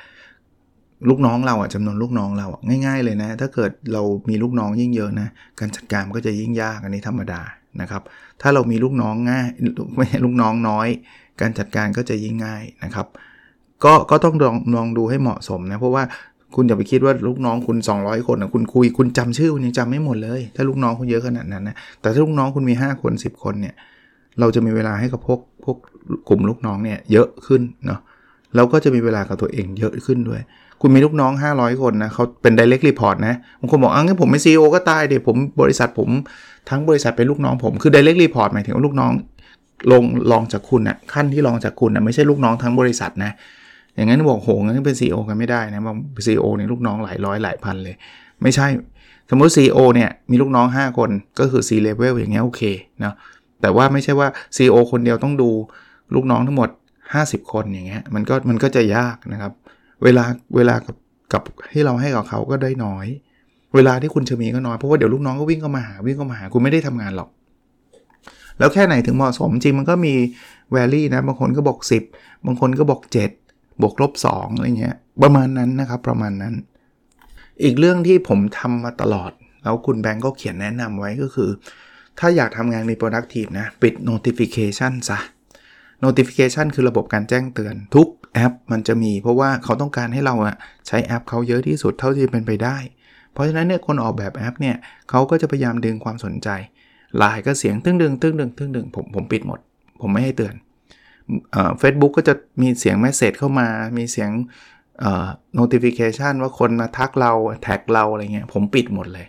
[1.10, 5.28] ลูกน้องเราอะจำนวนลูกน้องเราอะง่าย ๆ เลยนะ ถ้าเกิดเรามีลูกน้องยิ่งเยอะนะ
[5.60, 7.42] การจัดการก็จะยิ่งยากอันนี้ธรรมดา
[7.82, 8.02] นะครับ
[8.42, 9.48] ถ้าเรามีลูกน้องง่าย
[9.96, 10.88] ไม่ใช่ลูกน้องน้อย
[11.42, 13.08] การจัดการก็จะยิ่งง่ายนะครับ
[13.84, 16.04] ก็ก็ต้องลองลองดูให้เหมาะสมนะเพราะว่า
[16.56, 23.76] คุณอย่าไปคิดว่าลูกน้องคุณ 200 คนนะคุณคุยคุณจำชื่อคุณยังจำไม่หมดเลย ถ้าลูกน้องคุณเยอะขนาดนั้นนะแต่ถ้าลูกน้องคุณมี 5 คน 10 คนเนี่ย
[24.40, 25.78] เราจะมีเวลาให้กับพวกพวก
[26.30, 28.00] กลุ่มลูกน้องเนี่ยเยอะขึ้นเนาะ
[28.56, 30.42] เราก็จะมีเวลากับตัวเองเยอะขึ้นด้วย
[30.82, 36.10] คุณมีลูกน้อง 500 คนนะเขาเป็น direct report นะบางคนบอกอ้างั้นผมเป็น CEO ก็ตายเดี๋ยวผมบริษัทผม
[36.70, 39.12] ทั้งบริษัทเป็นลูกน้องผมคือ direct report หมายถึงว่าลูกน้อง
[39.92, 43.32] ลงรองจากคุณนะขั้นที่รองจากคุณนะไม่ใช่ลูกน้องทั้งบริษัทนะ
[43.96, 45.96] อย่างนั้นบอกโหงั้นเป็น CEO กันไม่ได้นะบาง
[46.26, 47.96] CEO เนี่ยลูกน้องหลายร้อยหลายพันเลย
[48.42, 48.68] ไม่ใช่
[49.30, 51.10] สมมติ CEO เนี่ยมีลูกน้อง 5 คน
[51.40, 52.62] ก็คือ C level อย่างเงี้ยโอเค
[53.04, 53.14] นะ
[53.62, 55.50] แต่ว่าไม่ใช่ว่า CEO คนเดียวต้องดู
[56.16, 56.70] ลูกน้องทั้งหมด
[57.10, 59.52] 50 คนอย่างเงี้ยมันก็มันก็จะยากนะครับ
[60.04, 60.24] เวลา
[60.56, 60.96] เวลากับ
[61.34, 61.42] กับ
[61.74, 63.06] ที่เราให้กับเขาก็ได้น้อย
[63.76, 67.30] เวลาที่คุณจะมีก็น้อย เพราะว่าเดี๋ยวลูกน้องก็วิ่งเข้ามาหาวิ่งเข้ามาหาคุณไม่ได้ทำงานหรอก
[68.60, 70.14] แล้วแค่ไหนถึงเหมาะสมจริงมันก็มี
[70.72, 71.80] แวลี่นะบางคนก็บอก
[72.12, 73.02] 10 บางคนก็บอก
[73.42, 76.54] 7 บวกลบ2อะไรเงี้ยประมาณนั้นนะครับประมาณนั้น
[77.64, 79.32] อีกเรื่องที่ผมทำมาตลอด
[79.64, 81.50] แล้วคุณแบงก์ก็เขียนแนะนำไว้ก็คือ
[82.20, 85.20] ถ้าอยากทำงานมี productive นะ ปิด notification ซะ
[86.06, 90.56] notification คือระบบการแจ้งเตือนทุกแอปมันจะมีเพราะว่าเขาต้องการให้เราอะ
[90.88, 92.78] ใช้แอปเขาเยอะที่สุดเท่าที่เป็นไปได้
[93.34, 94.76] เพราะฉะนั้นเนี่ยคนออกแบบแอปเนี่ย
[95.10, 96.50] เขาก็จะพยายามดึงความสนใจ
[97.18, 99.60] ไลน์ก็เสียงตึ้งดึงตึ้งดึงตึ้งดึงผมผมปิดหมด
[100.02, 100.56] ผมไม่ให้เตือน
[101.80, 103.68] เฟซบุ๊กก็จะมีเสียงแมสเซจเข้ามา
[103.98, 104.30] มีเสียง
[105.60, 107.32] notification ว่าคนมาทักเรา
[107.64, 109.28] แท็กเราอะไรเงี้ยผมปิดหมดเลย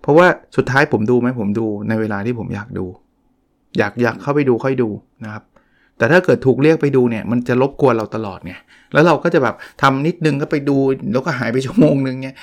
[0.00, 2.86] เพราะว่าสุดท้ายผมดูไหมผมดูในเวลาที่ผมอยากดู
[3.78, 4.88] อยากอยากเข้าไปดูค่อยดู
[5.24, 5.44] นะครับ
[5.98, 8.54] แต่ถ้าเกิดถูกเรียกไปดูเนี่ยมันจะรบกวนเราตลอดไง
[8.92, 10.76] แล้วเราก็จะแบบทำนิดนึงก็ไปดู
[11.12, 12.36] แล้วก็หายไปชั่วโมงนึงเนี่ย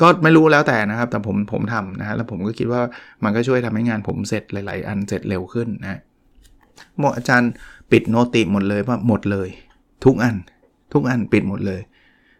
[0.00, 2.80] ก็ไม่รู้แล้วแต่นะครับ แต่ผมผมทำนะฮะแล้วผมก็คิดว่า
[3.24, 6.00] มันก็ช่วยทำให้งานผมเสร็จหลาย ๆ อันเสร็จเร็วขึ้นนะ
[6.98, 7.50] หมออาจารย์
[7.92, 9.48] ปิดโนติหมดเลยว่าหมดเลย
[10.04, 10.36] ทุกอัน
[10.92, 11.80] ทุกอันปิดหมดเลย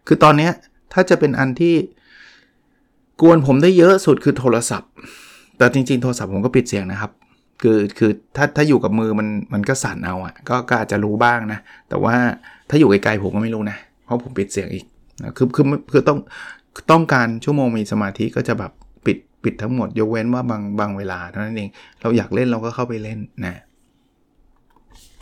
[0.07, 0.51] คือตอนเนี้ย
[0.93, 1.75] ถ้าจะเป็นอันที่
[3.21, 4.89] กวนผมได้เยอะสุดคือโทรศัพท์
[5.57, 7.11] แต่จริง ๆ โทรศัพท์ผมก็ปิดเสียงนะครับ
[7.61, 11.59] คือคือถ้าถ้าอยู่กับมือมันมันก็สั่นเอาอะ่ะก็ก็อาจจะรู้บ้างนะ
[11.89, 12.15] แต่ว่า
[12.69, 14.85] ถ้าอยู่ไกลๆผมก็ไม่รู้นะ เพราะผมปิดเสียงอีก
[15.21, 16.17] นะคือคือคือต้อง
[16.91, 18.71] ต้องการชั่วโมงมีสมาธิก็จะแบบ
[19.05, 21.69] ปิดปิดทั้งหมด ยกเว้นว่าบางบางเวลาเท่านั้นเอง
[22.01, 23.61] เราอยากเล่นเราก็เข้าไปเล่นนะ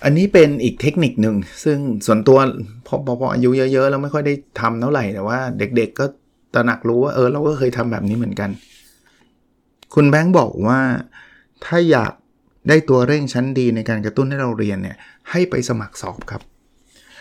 [0.03, 2.37] อันนี้เป็นอีกเทคนิคหนึ่งซึ่งส่วนตัว
[2.87, 6.05] พอพอพออายุเยอะๆแล้วไม่ค่อยได้ทำเท่าไหร่แต่ว่า เด็กๆก็
[6.53, 8.49] ตระหนักรู้ว่าเออเราก็เคยทำแบบนี้เหมือนกัน
[9.93, 10.79] คุณแบงค์บอกว่า
[11.65, 12.13] ถ้าอยาก
[12.67, 14.97] ได้ตัวเร่งชั้นดีในการกระตุ้นให้เราเรียนเนี่ย
[15.31, 16.41] ให้ไปสมัครสอบครับ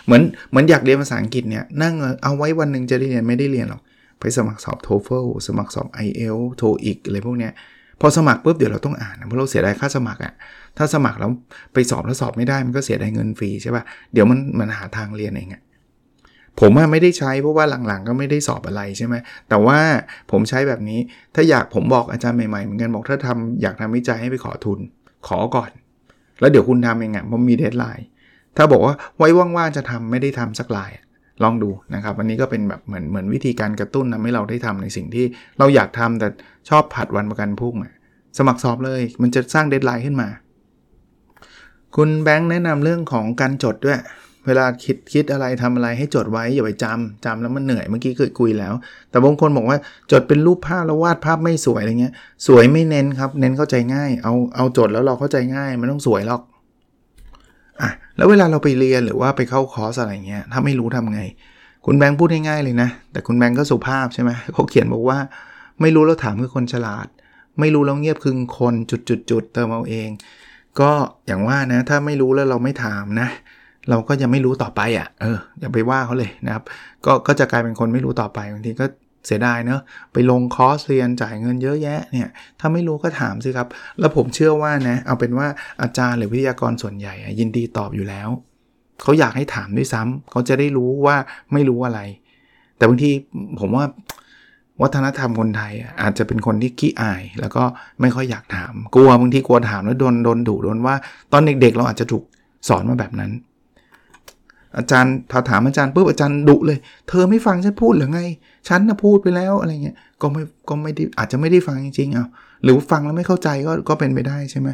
[0.05, 3.83] เหมือนเหมือนอยากเรียนภาษาอังกฤษเนี่ยนั่งเอาไว้วันหนึ่งจะได้เรียนไม่ได้เรียนหรอก
[4.21, 7.53] ไปสมัครสอบ TOEFL สมัครสอบ IELTS TOEIC อะไรพวกเนี้ย
[8.01, 10.33] พอสมัครปุ๊บเดี๋ยวเราต้องอ่านเพราะเราเสียดายค่าสมัครอะ่ะ
[10.79, 11.31] ถ้าสมัครแล้ว
[11.75, 15.63] ไปสอบแล้วสอบไม่ได้มันก็เสียดายเงินฟรีใช่ปะ่ะเดี๋ยวมันมันหาทางเรียนเองอะ่ะ
[16.61, 19.15] ผมไม่ได้ใช้เพราะว่าหลังๆ ก็ไม่ได้สอบอะไรใช่ไหม
[19.49, 19.79] แต่ว่า
[20.31, 20.99] ผมใช้แบบนี้
[21.35, 24.79] ถ้าอยากผมบอกอาจารย์ใหม่ๆเหมือนกันบอกถ้าทำอยากทำวิจัยให้ไปขอทุน
[25.29, 25.71] ขอก่อน
[26.41, 28.07] แล้วเดี๋ยวคุณทำเองอะ่ะเพราะมี deadline
[28.57, 30.91] ถ้าบอกว่าไว้ว่างๆจะทำไม่ได้ทำสักราย
[31.43, 35.25] ลองดูนะครับอันนี้ก็เป็นแบบเหมือนเหมือนวิธีการกระตุ้นทำให้เราได้ทำในสิ่งที่
[35.59, 36.29] เราอยากทำแต่
[36.69, 37.75] ชอบผัดวันประกันพรุ่ง
[38.39, 40.29] สมัครสอบเลย มันจะสร้าง deadline ขึ้นมา
[41.97, 43.99] คุณแบงค์แนะนำเรื่องของการจดด้วย
[44.47, 48.75] เวลาคิดคิดอะไรทำอะไรให้จดไว้อย่าไปจำจำแล้วมันเหนื่อยเมื่อกี้เคยคุยแล้ว
[49.11, 49.79] แต่บางคนบอกว่า
[50.13, 52.15] จดเป็นรูปภาพแล้ววาดภาพไม่สวยอะไรเงี้ย
[52.47, 56.43] สวยไม่เน้นครับ เน้นเข้าใจง่าย เอาเอาจดแล้วเราเข้าใจง่ายไม่ต้องสวยหรอก
[57.81, 61.21] อะแล้วเวลาเราไปเรียนหรือว่าไปเข้าคอร์สอะไรเงี้ยถ้าไม่รู้ทำไง
[61.87, 65.19] คุณแบงค์พูดง่ายๆเลยนะ แต่คุณแบงค์ก็สุภาพใช่ไหมเขาเขียนบอกว่า
[65.81, 67.07] ไม่รู้แล้วถามคือคนฉลาด
[67.61, 70.09] ไม่รู้แล้วเงียบคือคนจุดๆเติมเอาเอง
[70.81, 70.91] ก็
[71.27, 73.29] อย่างว่านะถ้าไม่รู้แล้วเราไม่ถามนะ
[73.91, 76.65] เราก็จะไม่รู้ต่อไปอะ่ะเอออย่าไปว่าเขาเลยนะครับ
[77.07, 78.87] ก็ก็จะกลายเป็นคนไม่รู้ต่อไปบางทีก็
[79.27, 79.81] เสียดายเนอะ
[80.13, 83.69] ไปลงคอร์สเรียนจ่ายเงินเยอะแยะเนี่ยถ้าไม่รู้ก็ถามสิครับ
[84.01, 85.47] แล้วผมเชื่อว่านะเอาเป็นว่า
[85.83, 88.29] อาจารย์หรือวิทยากรส่วนใหญ่ยินดีตอบอยู่แล้ว
[89.03, 91.17] เขาอยากให้ถามด้วยซ้ำเขาจะได้รู้ว่า
[91.53, 92.01] ไม่รู้อะไร
[92.77, 93.11] แต่บางที
[93.61, 93.85] ผมว่า
[94.83, 97.65] วัฒนธรรมคนไทยอาจจะเป็นคนที่ขี้อาย แล้วก็
[98.01, 100.95] ไม่ค่อยอยากถาม กลัวบางทีกลัวถามแล้วโดนโดนดุโดนว่า
[101.33, 102.25] ตอนเด็กๆ เราอาจจะถูก
[102.69, 103.31] สอนมาแบบนั้น
[104.79, 108.21] อาจารย์ถ้าถามอาจารย์ปุ๊บอาจารย์ดุเลย เธอไม่ฟังฉันพูดหรือไง
[108.69, 112.27] ฉันนะพูดไปแล้วอะไรเงี้ยก็ไม่ก็ไม่ได้อาจจะไม่ได้ฟังจริงๆเอา
[112.63, 114.69] หรือฟังแล้วไม่เข้าใจก็ก็เป็นไปได้ใช่ไหม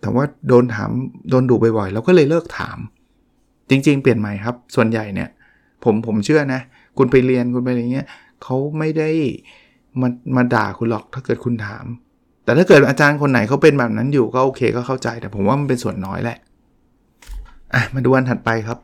[0.00, 0.90] แต่ว่าโดนถาม
[1.30, 2.78] โดนดุบ่อยๆเราก็เลยเลิกถาม
[3.70, 5.28] จริง ๆ เปลี่ยนใหม่ครับ ส่วนใหญ่เนี่ย
[5.84, 6.60] ผมผมเชื่อนะ
[6.98, 8.06] คุณไปเรียนคุณไปอะไรเงี้ย
[8.42, 9.10] เขาไม่ได้
[10.00, 11.84] มามาด่าคุณหรอกถ้าเกิดคุณถาม
[12.44, 16.38] แต่ถ้าเกิดอาจารย์คนไหนเขาเป็นแบบนั้นอยู่ก็โอเคก็เข้าใจ แต่ผมว่ามันเป็นส่วนน้อยแหละ
[17.74, 18.78] อะมาดูวันถัดไปครับ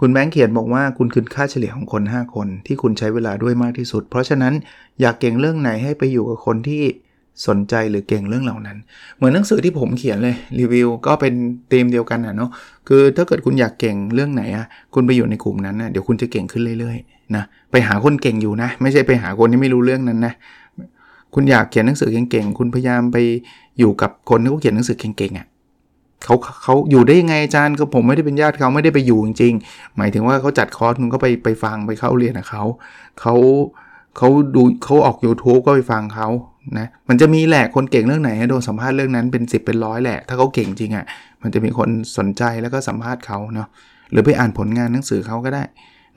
[0.00, 4.54] คุณแบงค์เขียนบอกว่าคุณคือค่าเฉลี่ยของคน 5 คนที่คุณใช้เวลาด้วยมากที่สุด เพราะฉะนั้น
[5.00, 6.82] อยากเก่งเรื่องไหนให้ไปอยู่กับคนที่
[7.46, 8.76] สนใจหรือเก่งเรื่องเหล่านั้น
[9.16, 11.34] เหมือนหนังสือที่ผมเขียนเลยรีวิวก็เป็น
[11.70, 12.50] ธีมเดียวกันนะเนาะ
[12.88, 20.34] คือถ้าเกิดคุณอยากเก่งเรื่องไหนอะคุณไปอยู่ในกลุ่มนั้นนะเดี๋ยวคุณจะเก่งขึ้นเรื่อยๆนะไปหาคนเก่งอยู่นะ ไม่ใช่ไปหาคนที่ไม่รู้เรื่องนั้นนะ
[21.34, 23.16] คุณอยากเขียนหนังสือเก่งๆคุณพยายามไป
[23.78, 25.46] อยู่กับคนที่เขาเขียนหนังสือเก่งๆอะ่ะ
[26.24, 32.64] เขาเขาอยู่ได้ยังไงอาจารย์ก็ผมไม่ได้เป็นญาติเขาไม่ได้ไปอยู่จริงๆ หมายถึงว่าเขาจัดคอร์สคุณก็ไปไปฟังไปเข้าเรียนกับเขา
[33.20, 33.34] เขา
[34.16, 36.28] เขาดูเขาออก YouTube ก็ไปฟังเขา
[36.78, 41.04] นะมันจะมีแหละคนเก่งเรื่องไหนโดนสัมภาษณ์เรื่องนั้นเป็น 10 เป็นร้อยแหละ ถ้าเขาเก่งจริงอะ่ะ
[41.42, 43.68] มันจะมีคนสนใจแล้วก็สัมภาษณ์เขาเนาะ
[44.12, 45.62] หรือไปอ่านผลงานหนังสือเขาก็ได้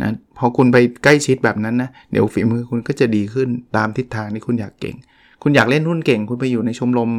[0.01, 4.95] นะพอคุณไปใกล้ชิดแบบนั้นนะเดี๋ยวฝีมือคุณก็จะดีขึ้นตามทิศทางที่คุณอยากเก่ง
[5.43, 7.09] คุณอยากเล่นหุ้นเก่ง คุณไปอยู่ในชมรม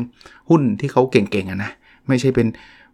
[0.50, 1.72] หุ้นที่เขาเก่งๆอะนะ
[2.08, 2.46] ไม่ใช่เป็น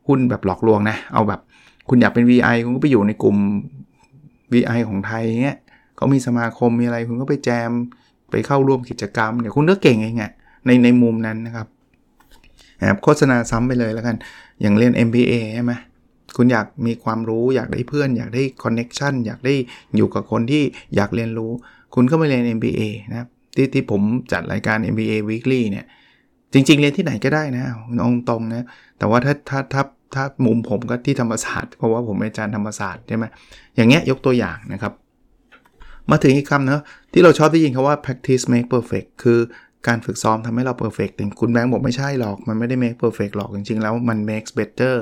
[0.06, 1.40] หุ้นแบบหลอกลวงนะ เอาแบบ
[1.88, 3.36] คุณอยากเป็น VI คุณก็ไปอยู่ในกลุ่ม
[4.52, 5.58] VI ของไทยเงี้ย
[5.96, 7.70] เขามีสมาคมมีอะไรคุณก็ไปแจม
[8.30, 10.32] ไปเข้าร่วมกิจกรรมเดี๋ยวคุณก็เก่งเองอะ
[10.66, 11.66] ในในมุมนั้นนะครับ
[12.80, 14.16] นะครับโฆษณาซ้ำไปเลยแล้วกัน
[14.60, 15.72] อย่างเรียน MBA ใช่ไหม
[16.36, 19.54] คุณอยากมีความรู้อยากได้เพื่อน อยากได้ connection อยากได้
[19.96, 20.62] อยู่กับคนที่
[20.96, 21.50] อยากเรียนรู้
[21.94, 25.86] คุณก็ไปเรียน MBA นะครับที่ที่ผมจัดรายการ MBA Weekly เนี่ย
[26.52, 28.66] จริง ๆ เรียนที่ไหนก็ได้นะเอาตรงนะ
[28.98, 29.82] แต่ว่าถ้าถ้าถ้า
[30.14, 33.24] ถ้ามุมผมก็ที่ธรรมศาสตร์เพราะว่าผมเป็นอาจารย์ธรรมศาสตร์ใช่ไหม
[33.76, 34.92] อย่างเงี้ยยกตัวอย่างนะครับ
[36.10, 36.82] มาถึงอีกคำนะ
[37.12, 39.38] ที่เราชอบได้ยินคำว่า practice make perfect คือ
[39.88, 44.94] การฝึกซ้อมทำให้เรา perfect แต่คุณแบงค์บอกไม่ใช่หรอก มันไม่ได้ make perfect หรอกจริงๆแล้วมัน makes better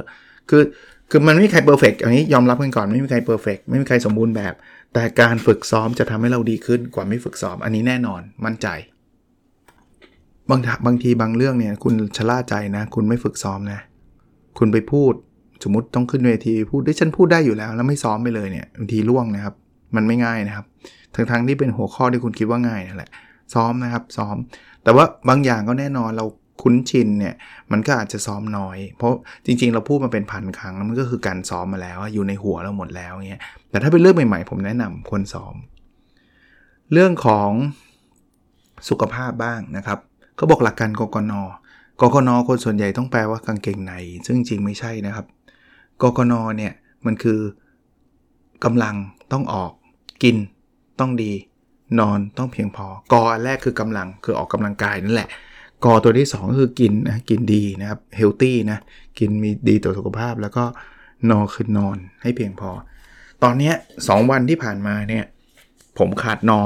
[0.51, 0.63] คือ
[1.11, 4.55] คือมันไม่มีใคร perfect อย่างนี้ยอมรับกันก่อนไม่มีใคร perfect ไม่มีใครสมบูรณ์แบบ
[4.95, 8.69] แต่การฝึกซ้อมจะทำให้เราดีขึ้นกว่าไม่ฝึกซ้อมอันนี้แน่นอนมั่นใจ
[10.51, 13.81] บางบางทีบางเรื่องเนี่ยคุณชะล่าใจนะ คุณไม่ฝึกซ้อมนะ
[14.59, 15.13] คุณไปพูด
[15.65, 19.55] สมมติต้องขึ้นเวทีพูดได้ฉันพูดได้อยู่แล้ว แล้วไม่ซ้อมไปเลยเนี่ยบางทีร่วงนะครับ
[19.97, 20.67] มันไม่ง่ายนะครับ
[21.15, 23.11] ทั้งทั้งที่เป็นหัวข้อที่คุณคิดว่าง่ายนั่นแหละ
[23.55, 24.37] ซ้อมนะครับซ้อม
[24.85, 26.27] แต่ว่าบางอย่างก็แน่นอนเรา
[26.63, 27.35] คุ้นชินเนี่ย
[27.73, 29.13] มันก็อาจจะซ้อมน้อย เพราะ
[29.47, 35.55] จริง ๆ เราพูดมาเป็นพันครั้งมันก็คือการซ้อมมาแล้วอยู่ในหัวเราหมดแล้วเงี้ยแต่ถ้าเป็นเรื่องใหม่ๆ ผมแนะนำควรซ้อม
[36.93, 37.51] เรื่องของ
[38.89, 39.99] สุขภาพบ้างนะครับ
[40.39, 41.33] เขาบอกหลักการกกน
[42.01, 43.93] กกนคนส่วนใหญ่ต้องแปลว่ากางเกงใน
[44.27, 45.27] ซึ่งจริงไม่ใช่นะครับ
[46.03, 46.73] กกนเนี่ย
[47.07, 47.41] มันคือ
[48.65, 48.95] กำลัง
[49.33, 49.73] ต้องออก
[50.23, 50.37] กิน
[51.01, 51.33] ต้องดี
[52.01, 55.29] นอนต้องเพียงพอกออันแรกคือกำลังคือออกกำลังกายนั่นแหละ
[55.85, 58.79] กอตัวที่2ก็คือกินนะกินดีนะครับเฮลตี้นะ
[59.19, 60.65] กินมีดีต่อสุขภาพ แล้วก็
[61.31, 62.71] นอนคือนอนให้เพียงพอ
[63.43, 65.25] ตอนนี้2วันที่ผ่านมาเนี่ย
[65.99, 66.61] ผมขาดนอ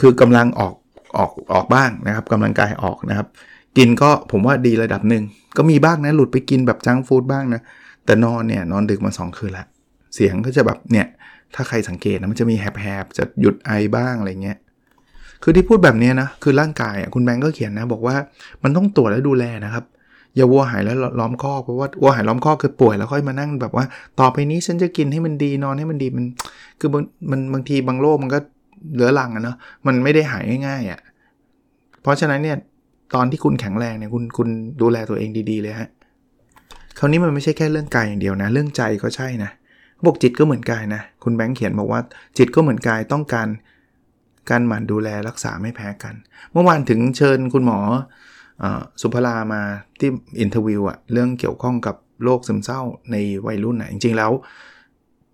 [0.00, 0.74] คือกำลังออก
[1.18, 3.26] ออกออกบ้างนะครับกำลังกายออกนะครับ
[3.76, 5.22] กินก็ผมว่าดีระดับหนึ่ง
[5.56, 7.60] ก็มีบ้างนะหลุดไปกินแบบจังฟู้ดบ้างนะ
[8.04, 9.66] แต่นอนเนี่ยนอนดึกมา 2 คืนละ
[10.14, 11.06] เสียงก็จะแบบเนี่ย
[11.54, 14.58] ถ้าใครสังเกตนะมันจะมีแหบๆจะหยุดไอบ้างอะไรเงี้ย
[15.42, 18.16] คือที่พูดแบบนี้นะคือร่างกายอะคุณแบงก์ก็เขียนนะบอกว่า
[18.62, 19.84] มันต้องตรวจและดูแลนะครับ
[20.36, 23.84] อย่าวัวหายแล้วล้อมคอกเพราะว่าวัวหายล้อมคอกคือป่วยแล้วค่อยมานั่งแบบว่า
[24.20, 26.24] ต่อไปนี้ฉันจะกินให้มันดีนอนให้มันดีมัน
[26.80, 26.90] คือ
[27.30, 28.38] มันบางทีบางโรคมันก็
[28.92, 31.00] เหลือหลังอะเนาะมันไม่ได้หายง่ายๆอะ่ะ
[32.02, 32.56] เพราะฉะนั้นเนี่ย
[33.14, 34.48] ตอนที่คุณแข็งแรงเนี่ยคุณคุณ
[34.80, 35.88] ดูแลตัวเองดีๆเลยฮะ
[36.98, 39.50] คราวนี้มันไม่ใช่แค่เรื่องกายอย่างเดียวนะ เรื่องใจก็ใช่นะ
[40.06, 42.00] บอกจิตก็เหมือนกายนะ คุณแบงค์เขียนบอกว่า
[42.38, 43.48] จิตก็เหมือนกายต้องการ
[44.50, 46.14] การหมั่นดูแลรักษาไม่แพ้กัน
[46.52, 47.78] เมื่อวานถึงเชิญคุณหมอ
[48.62, 48.64] อ
[49.02, 49.62] สุภรามา
[50.00, 53.16] ที่ interview อะเรื่องเกี่ยวข้องกับโรคซึมเศร้าใน
[53.46, 54.30] วัยรุ่นนะจริงๆแล้ว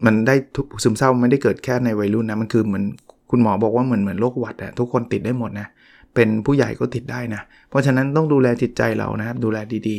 [0.04, 2.84] มันได้ทุกซึมเศร้าไม่ได้เกิดแค่ในวัยรุ่นนะมันคือเหมือน
[3.30, 5.66] คุณหมอบอกว่าเหมือนเหมือนโรคหวัดอะทุกคนติดได้หมดนะ
[6.14, 9.96] เป็นผู้ใหญ่ก็ติดได้นะ เพราะฉะนั้นต้องดูแลจิตใจเรานะครับ ดูแลดี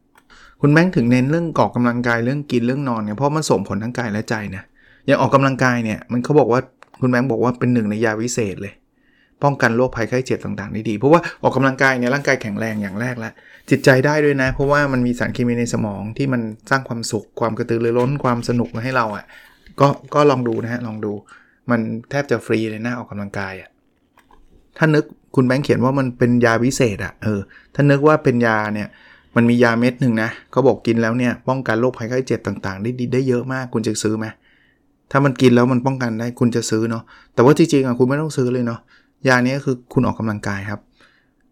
[0.00, 4.62] ๆ คุณแบงค์ถึงเน้นเรื่องกอกกำลังกายเรื่องกินเรื่องนอนเนี่ยเพราะมันส่งผลทั้งกายและใจนะ
[5.06, 6.60] อย่างออกกำลังกายเนี่ยมันเขาบอกว่า
[7.00, 8.72] คุณแบงค์บอกว่าเป็นหนึ่งในยาวิเศษเลย
[9.42, 13.32] ป้องกันโรคภัยไข้เจ็บต่างๆได้ดี เพราะว่าออกกำลังกายเนี่ยร่างกายแข็งแรงอย่างแรกแล้ว
[13.70, 19.24] จิตใจได้ด้วยนะ เพราะว่ามันมีสารเคมีในสมองที่มันสร้างความสุข ความกระตือรือร้นความสนุกมาให้เราอะ่ะ
[19.80, 21.12] ก็ก็ลองดูนะฮะลองดู
[21.70, 21.80] มัน
[22.10, 23.70] แทบจะฟรีเลยนะออกกำลังกายอะ่ะ
[24.78, 25.04] ถ้านึก
[25.34, 27.40] คุณแบงค์เขียนว่ามันเป็นยาวิเศษอะ่ะเออ
[27.74, 28.88] ถ้านึกว่าเป็นยาเนี่ย
[29.36, 34.26] มันมียาเม็ดหนึ่งนะเขาบอกกินแล้วเนี่ยป้องกันโรคภัยไข้เจ็บต่างๆ ได้ดีได้เยอะมากคุณจะซื้อไหม
[35.10, 37.02] ถ้ามันกินแล้วมันป้องกันได้คุณจะซื้อเนาะ
[37.34, 38.80] แต่ว่าจริงๆอะคุณไม่ต้องซื้อเลยเนาะ
[39.28, 40.80] ยานี้คือคุณออกกำลังกายครับ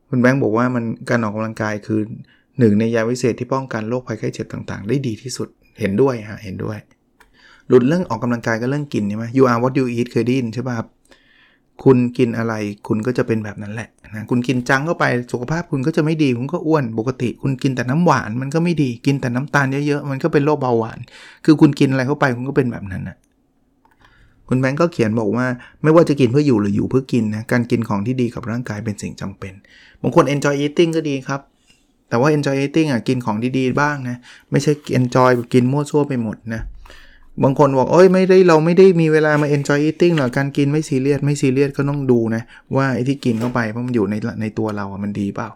[0.09, 2.01] คุณแบงค์บอกว่ามันการออกกำลังกายคือ
[2.59, 5.49] หนึ่งในยาวิเศษที่ป้องกันโรคภัยไข้เจ็บต่างๆ ได้ดีที่สุด
[5.81, 6.79] เห็นด้วยฮะเห็นด้วย
[7.69, 10.89] หลุดเรื่องออกกำลังกายก็เรื่องกินใช่ไหม you are what you eat เคยได้ยินใช่ป่ะครับ
[11.85, 12.55] คุณกินอะไร
[12.89, 20.99] คุณก็จะเป็นแบบนั้นแหละนะ คุณกินจังเข้าไปสุขภาพคุณก็จะไม่ดี คุณก็อ้วนปกติ คุณกินแต่น้ำหวานมันก็ไม่ดี กินแต่น้ำตาลเยอะๆ มันก็เป็นโรคเบาหวาน
[21.45, 23.17] คือคุณกินอะไรเข้าไปคุณก็เป็นแบบนั้นนะ
[24.49, 25.47] คุณแบงก์ก็เขียนบอกว่า
[25.83, 29.53] ไม่ว่าจะกินเพื่ออยู่หรืออยู่เพื่อกินนะการกินของที่ดีกับร่างกายเป็นสิ่งจำเป็น
[30.03, 31.41] บางคน enjoy eating ก็ดีครับ
[32.09, 34.17] แต่ว่า enjoy eating อะกินของดีๆบ้างนะ
[34.51, 36.63] ไม่ใช่ enjoy กินมั่วซั่วไปหมดนะ
[37.43, 42.43] บางคนบอกเอ้ยไม่ได้เราไม่ได้มีเวลามา enjoy eating หรอกการกินไม่ซีเรียสไม่ซีเรียสก็ต้องดูนะ
[42.77, 45.51] ว่าไอ้ที่กินเข้าไปเพราะมันอยู่ในในตัวเราอะมันดีเปล่า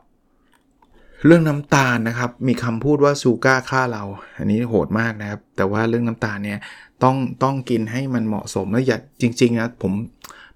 [1.27, 4.05] เรื่องน้ำตาลนะครับ มีคำพูดว่าซูก้าฆ่าเรา
[4.39, 6.59] อันนี้โหดมากนะครับ แต่ว่าเรื่องน้ำตาลเนี่ย
[7.03, 9.93] ต้องต้องกินให้มันเหมาะสมแล้วอย่าจริงๆนะผม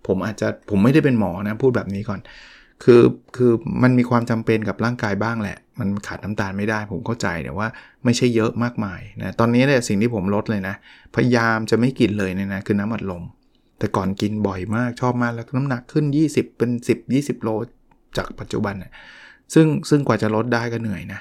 [0.06, 2.20] ผมอาจจะผมไม่ได้เป็นหมอนะพูดแบบนี้ก่อน
[2.84, 3.02] คือ
[3.36, 7.66] คือมันมีความจำเป็นกับร่างกายบ้างแหละ มันขาดน้ำตาลไม่ได้ผมเข้าใจแต่ว่า
[8.04, 10.74] ไม่ใช่เยอะมากมายนะตอนนี้เนี่ยสิ่งที่ผมลดเลยนะ
[11.14, 13.22] พยายามจะไม่กินเลยเนี่ยนะคือน้ำอัดลม
[13.78, 17.48] แต่ก่อนกินบ่อยมากชอบมากแล้วน้ำหนักขึ้น 20 เป็น 10 20 โล
[18.16, 18.92] จากปัจจุบันนะ
[19.54, 21.20] ซึ่งซึ่งกว่าจะลดได้ก็เหนื่อยนะ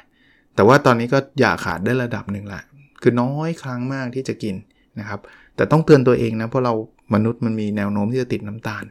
[0.55, 2.61] แต่ว่าตอนนี้ก็อย่าขาดได้ระดับหนึ่งละ
[3.01, 4.55] คือน้อยครั้งมากที่จะกิน
[4.99, 5.19] นะครับ
[5.55, 6.73] แต่ต้องเตือนตัวเองนะเพราะเรา
[7.13, 8.85] มนุษย์มันมีแนวโน้มที่จะติดน้ำตาล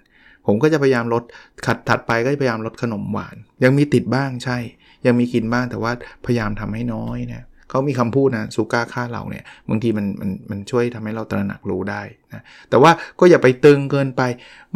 [0.47, 1.23] ผมก็จะพยายามลด
[1.67, 4.59] ขัดถัดไปก็พยายามลดขนมหวาน ยังมีติดบ้างใช่
[5.07, 5.93] ยังมีกินบ้างแต่ว่า
[6.27, 12.03] พยายามทำให้น้อยนะเขามีคำพูดนะซูก้าค่าเราเนี่ยบางทีมันมันมันช่วยทำให้เราตระหนักรู้ได้
[12.33, 14.23] นะแต่ว่าก็อย่าไปตึงเกินไป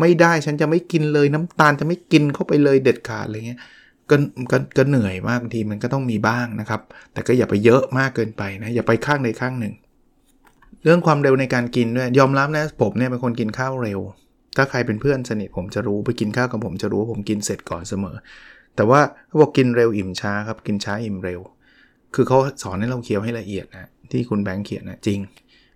[0.00, 3.60] ไม่ได้ฉันจะไม่กินเลยน้ำตาลจะไม่กินเข้าไปเลยเด็ดขาดอะไรเงี้ย
[4.10, 4.16] ก็
[4.52, 6.80] ก็ก็เหนื่อยมากบางทีมันก็ต้องมีบ้างนะครับ
[7.12, 9.74] แต่ก็อย่าไปเยอะมากเกินไปนะอย่าไปข้างใดข้างหนึ่ง
[10.84, 14.00] เรื่องความเร็วในการกินด้วยยอมรับนะผมเนี่ยเป็นคนกินข้าวเร็ว
[14.58, 18.16] ถ้าใครเป็นเพื่อนสนิทผมจะรู้ไปกินข้าวกับผมจะรู้ว่าผมกินเสร็จก่อนเสมอ
[18.76, 21.40] แต่ว่าเขาบอกกินเร็วอิ่มช้าครับกินช้าอิ่มเร็ว
[22.14, 25.18] คือเขาสอนให้เราเคี้ยวให้ละเอียดนะที่คุณแบงค์เขียนนะจริง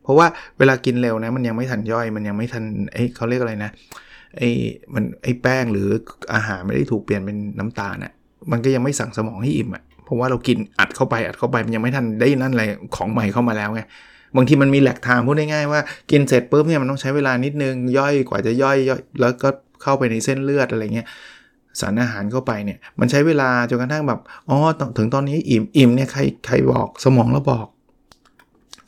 [0.02, 0.26] เพราะว่า
[0.58, 3.70] เวลากินเร็วนะมันยังไม่ทันย่อย มันยังไม่ทันไอ้เขาเรียกอะไรนะ
[4.38, 4.50] ไอ้
[4.94, 5.88] มันไอ้แป้งหรือ
[6.34, 8.12] อาหารไม่ได้ถูกเปลี่ยนเป็นน้ำตาลนะ่ะ
[8.52, 12.64] มันก็ยังไม่สั่งสมองให้อิ่มอะ่ะเพราะว่าเรากินอัดเข้าไปอัดเข้าไปมันยังไม่ทันได้นั่นอะไร
[12.96, 13.80] ของใหม่เข้ามาแล้วไง
[14.36, 19.48] บางทีมันมีแหลกทางพูดง่ายๆว่ากินเสร็จปุ๊บเนี่ยมันต้องใช้เวลานิดนึงย่อยกว่าจะย่อยย่อยแล้วก็
[19.82, 21.06] เข้าไปในเส้นเลือดอะไรเงี้ย
[21.80, 24.56] สารอาหารเข้าไปเนี่ยมันใช้เวลาจนกระทั่งแบบอ๋อ
[24.98, 27.66] ถึงตอนนี้อิ่มอิ่มเนี่ยใครใครบอกสมองเราบอก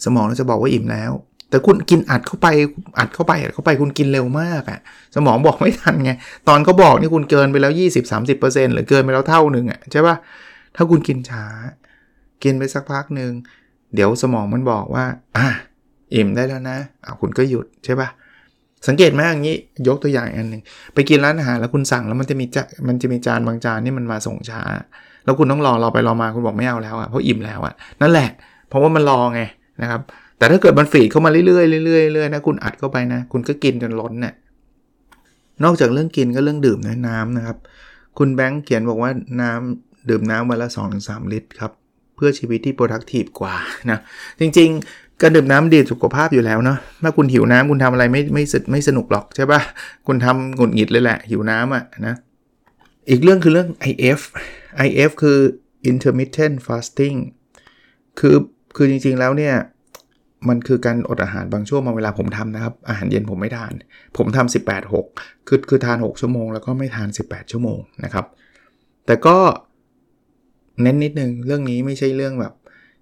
[0.04, 1.12] สมองเราจะบอกว่าอิ่มแล้ว
[1.50, 2.46] แต่คุณกินอัดเข้าไป
[2.98, 4.78] อัดเข้าไปอัดเข้าไปคุณกินเร็วมากอะ่ะ
[5.14, 6.12] สมองบอกไม่ทันไง
[6.48, 7.72] ตอนเขาบอกนี่คุณเกินไปแล้ว
[8.18, 10.16] 20-30%หรือเกินไปแล้วเท่านึงอะ่ะใช่ปะ่ะ
[10.76, 11.44] ถ้าคุณกินช้า
[12.44, 13.32] กินไปสักพักหนึ่ง
[13.94, 15.04] เดี๋ยวสมองมันบอกว่า
[15.36, 15.46] อะ
[16.14, 18.08] อิ่มได้แล้วนะอะคุณก็หยุดใช่ปะ่ะ
[18.86, 19.56] สังเกตไหมอย่างนี้
[19.88, 20.62] ยกตัวอย่างอันหนึ่ง
[20.94, 24.62] ไปกินร้านอาหารแล้วคุณสั่งแล้วมันจะมีจมันจะมีจานบางจานนี่มันมาส่งช้า
[25.24, 28.28] แล้วคุณต้องรอรอไปรอมาคุณบอกไม่เอาแล้วอะ่ะเพราะอิ่มแล้วอะ่ะนั่นแหละ
[28.68, 29.40] เพราะว่ามันรอไง
[29.82, 30.00] นะครับ
[30.38, 31.44] แต่ถ้าเกิดมันฝีเข้ามาเรื่อ
[31.80, 34.34] ยๆเรื่อยๆเรื่อยๆนะคุณอัดเข้าไปนะ คุณก็กินจนล้นเนี่ย
[35.64, 37.56] นอกจากเรื่องกินก็เรื่องดื่มนะน้ำนะครับ
[38.18, 40.68] คุณแบงค์เขียนบอกว่าน้ำดื่มน้ำวันละ
[41.00, 41.72] 2-3 ลิตรครับ
[42.16, 43.54] เพื่อชีวิตที่ productive กว่า
[43.90, 43.98] นะ
[44.40, 49.60] จริงๆ การดื่มน้ำดีสุขภาพอยู่แล้วเนาะถ้าคุณหิวน้ำคุณทำอะไรไม่ไม่ไม่สนุกหรอกใช่ปะ
[50.06, 52.14] คุณทำหงุดหงิดเลยแหละ หิวน้ำอะนะ
[53.10, 54.20] อีกเรื่องคือเรื่อง IF
[54.86, 55.38] IF คือ
[55.90, 57.16] intermittent fasting
[58.20, 58.36] คือ
[58.76, 59.54] คือจริงๆแล้วเนี่ย
[60.48, 63.72] มันคือการอดอาหารบางช่วงบางเวลาผมทำนะครับ อาหารเย็นผมไม่ทาน
[64.16, 68.26] ผมทำ18 6 คือคือทาน 6 ชั่วโมง แล้วก็ไม่ทาน 18 ชั่วโมงนะครับ
[69.06, 69.36] แต่ก็
[70.82, 72.52] เน้นนิดนึงเรื่องนี้ไม่ใช่เรื่องแบบ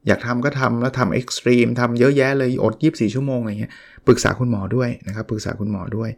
[0.07, 3.73] อยากทำก็ทำแล้วทำเอ็กซ์ตรีมทำเยอะแยะเลยอด 24 ชั่วโมงอะไรเงี้ย
[4.07, 6.11] ปรึกษาคุณหมอด้วยนะครับปรึกษาคุณหมอด้วย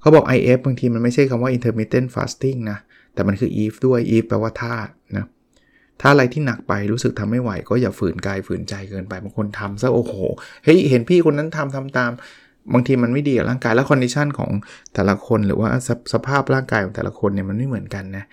[0.00, 2.78] เขาบอก IF บางทีมันไม่ใช่คำว่า intermittent fasting นะ
[3.14, 4.74] แต่มันคือ if ด้วย if แปลว่าถ้า
[5.16, 5.26] นะ
[6.00, 10.14] ถ้าอะไรที่หนักไปรู้สึกทำไม่ไหว ก็อย่าฝืนกายฝืนใจเกินไปบางคนทำซะโอ้โห
[10.64, 12.10] เฮ้ยเห็นพี่คนนั้นทำทำตาม
[12.72, 14.50] บางทีมันไม่ดีกับร่างกายแล้วคอนดิชันของ
[14.94, 18.24] แต่ละคนหรือว่าสสภาพร่างกายของแต่ละคนเนี่ยมันไม่เหมือนกันนะ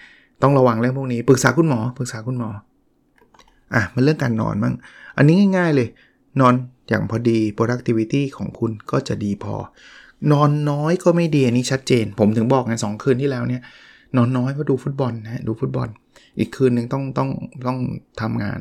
[0.43, 2.49] ต้องระวังเรื่องพวกนี้ปรึกษาคุณหมอปรึกษาคุณหมอ
[3.73, 4.75] อะมันเรื่องการนอนบ้าง
[5.17, 5.87] อันนี้ง่าย ๆเลย
[6.39, 6.53] นอน
[6.89, 9.55] อย่างพอดี productivity ของคุณก็จะดีพอ
[10.31, 13.61] นอนน้อยก็ไม่ดีอันนี้ชัดเจน ผมถึงบอกไงสองคืนที่แล้วเนี่ย
[14.15, 15.87] นอนน้อยเพราะดูฟุตบอลนะดูฟุตบอล
[16.39, 17.29] อีกคืนหนึ่งต้องต้อง
[17.67, 17.77] ต้อง
[18.21, 18.59] ทำงาน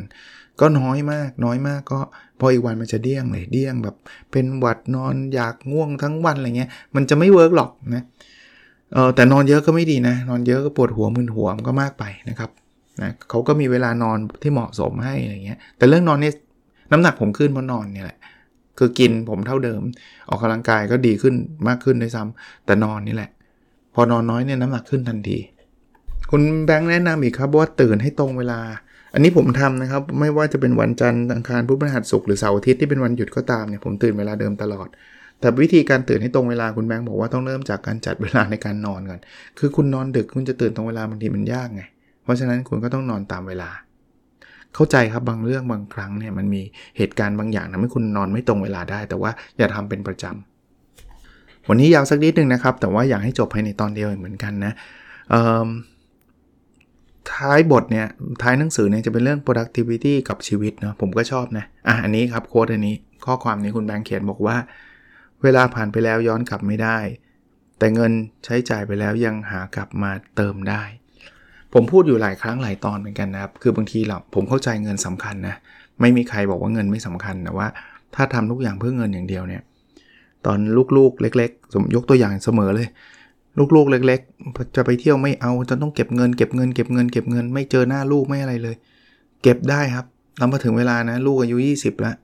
[0.61, 2.01] ก็น้อยมากน้อยมากก็
[2.39, 3.97] พออีกวันมันจะเดี้ยงเลยเดี้ยงแบบ
[4.33, 12.51] เป็นหวัดนอนอยากง่วงทั้งวันอะไรเงี้ยมันจะไม่เวิร์กหรอกนะเเออแต่นอนเยอะก็ไม่ดีนะ นอนเยอะก็ปวดหัวมึนหัวมันก็มากไปนะครับ
[13.01, 16.35] นะเขาก็มีเวลานอนที่เหมาะสมให้อะไรเงี้ย แต่เรื่องนอนเนี่ย
[16.93, 18.19] น้ำหนักผมขึ้นเพราะนอนเนี่ยแหละ
[18.79, 19.83] คือกินผมเท่าเดิม
[20.29, 21.35] ออกกำลังกายก็ดีขึ้น
[21.69, 23.31] มากขึ้นด้วยซ้ำแต่นอนนี่แหละ
[23.95, 25.39] พอนอนน้อยเนี่ยน้ำหนักขึ้นทันที
[26.31, 28.61] คุณแบงค์แนะนำอีกครับว่าตื่นให้ตรงเวลา
[29.15, 34.89] อันนี้ผมทำนะครับ ไม่ว่าจะเป็นวันจันทร์อังคารพุธพฤหัสศุกร์หรือเสาร์อาทิตย์ที่เป็นวันหยุดก็ตามเนี่ยผมตื่นเวลาเดิมตลอด
[35.41, 39.21] แต่วิธีการตื่นให้ตรงเวลาคุณแบงค์บอกว่าต้องเริ่มจากการจัดเวลาในการนอนก่อน
[39.59, 41.83] คือคุณนอนดึกคุณจะตื่นตรงเวลาบางทีมันยากไง
[42.23, 43.71] เพราะฉะนั้นคุณก็ต้องนอนตามเวลา
[44.75, 46.63] เข้าใจครับบางเรื่องบางครั้งเนี่ยมันมี
[46.97, 54.73] เหตุการณ์บางอย่างทำให้คุณนอนไม่ตรงเวลาได้ แต่ว่าอย่าทำเป็นประจำวันนี้ยาวสักนิดนึงนะครับ แต่ว่าอยากให้จบภายในตอนเดียวเหมือนกันนะ
[57.33, 58.07] ท้ายบทเนี่ย
[58.43, 62.95] ท้ายหนังสือเนี่ยจะเป็นเรื่อง productivity กับชีวิตเนาะผมก็ชอบนะอะอันนี้ครับโค้ดอันนี้
[63.27, 64.57] ข้อความนี้คุณแบงค์เขียนบอกว่า
[65.43, 66.99] เวลาผ่านไปแล้วย้อนกลับไม่ได้
[67.79, 68.13] แต่เงิน
[68.45, 70.83] ใช้จ่ายไปแล้วยังหากลับมาเติมได้
[71.73, 75.57] ผมพูดอยู่หลายครั้งหลายตอนเหมือนกันนะครับ คือบางทีเราผมเข้าใจเงินสำคัญนะ
[76.01, 77.67] ไม่มีใครบอกว่าเงินไม่สำคัญแต่ว่า
[78.15, 79.63] ถ้าทำทุกอย่างเพื่อเงินอย่างเดียวเนี่ย
[80.47, 80.59] ตอน
[80.97, 82.89] ลูกๆ เล็ก ๆ สมยกตัวอย่างเสมอเลย
[83.75, 88.77] ลูกๆ เล็ก ๆ จะไปเที่ยวไม่เอาจะต้องเก็บเงินเก็บเงินเก็บเงินเก็บเงินไม่เจอหน้าลูกไม่อะไรเลย
[89.43, 90.07] เก็บได้ครับ
[90.39, 92.15] แล้วมาถึงเวลานะ ลูกอายุ 20 แล้ว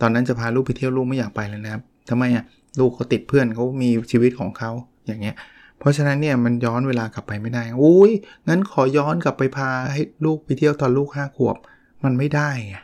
[0.00, 2.44] ตอนนั้นจะพาลูกไปเที่ยวลูกไม่อยากไปแล้วนะครับทำไมอะ
[2.80, 4.70] ลูกเขาติดเพื่อนเขามีชีวิตของเขา
[5.06, 5.36] อย่างเงี้ย
[5.78, 8.12] เพราะฉะนั้นเนี่ยมันย้อนเวลากลับไปไม่ได้ อุ้ย
[8.48, 11.56] งั้นขอย้อนกลับไปพาให้ลูกไปเที่ยวตอนลูก5ขวบ
[12.04, 12.76] มันไม่ได้ไง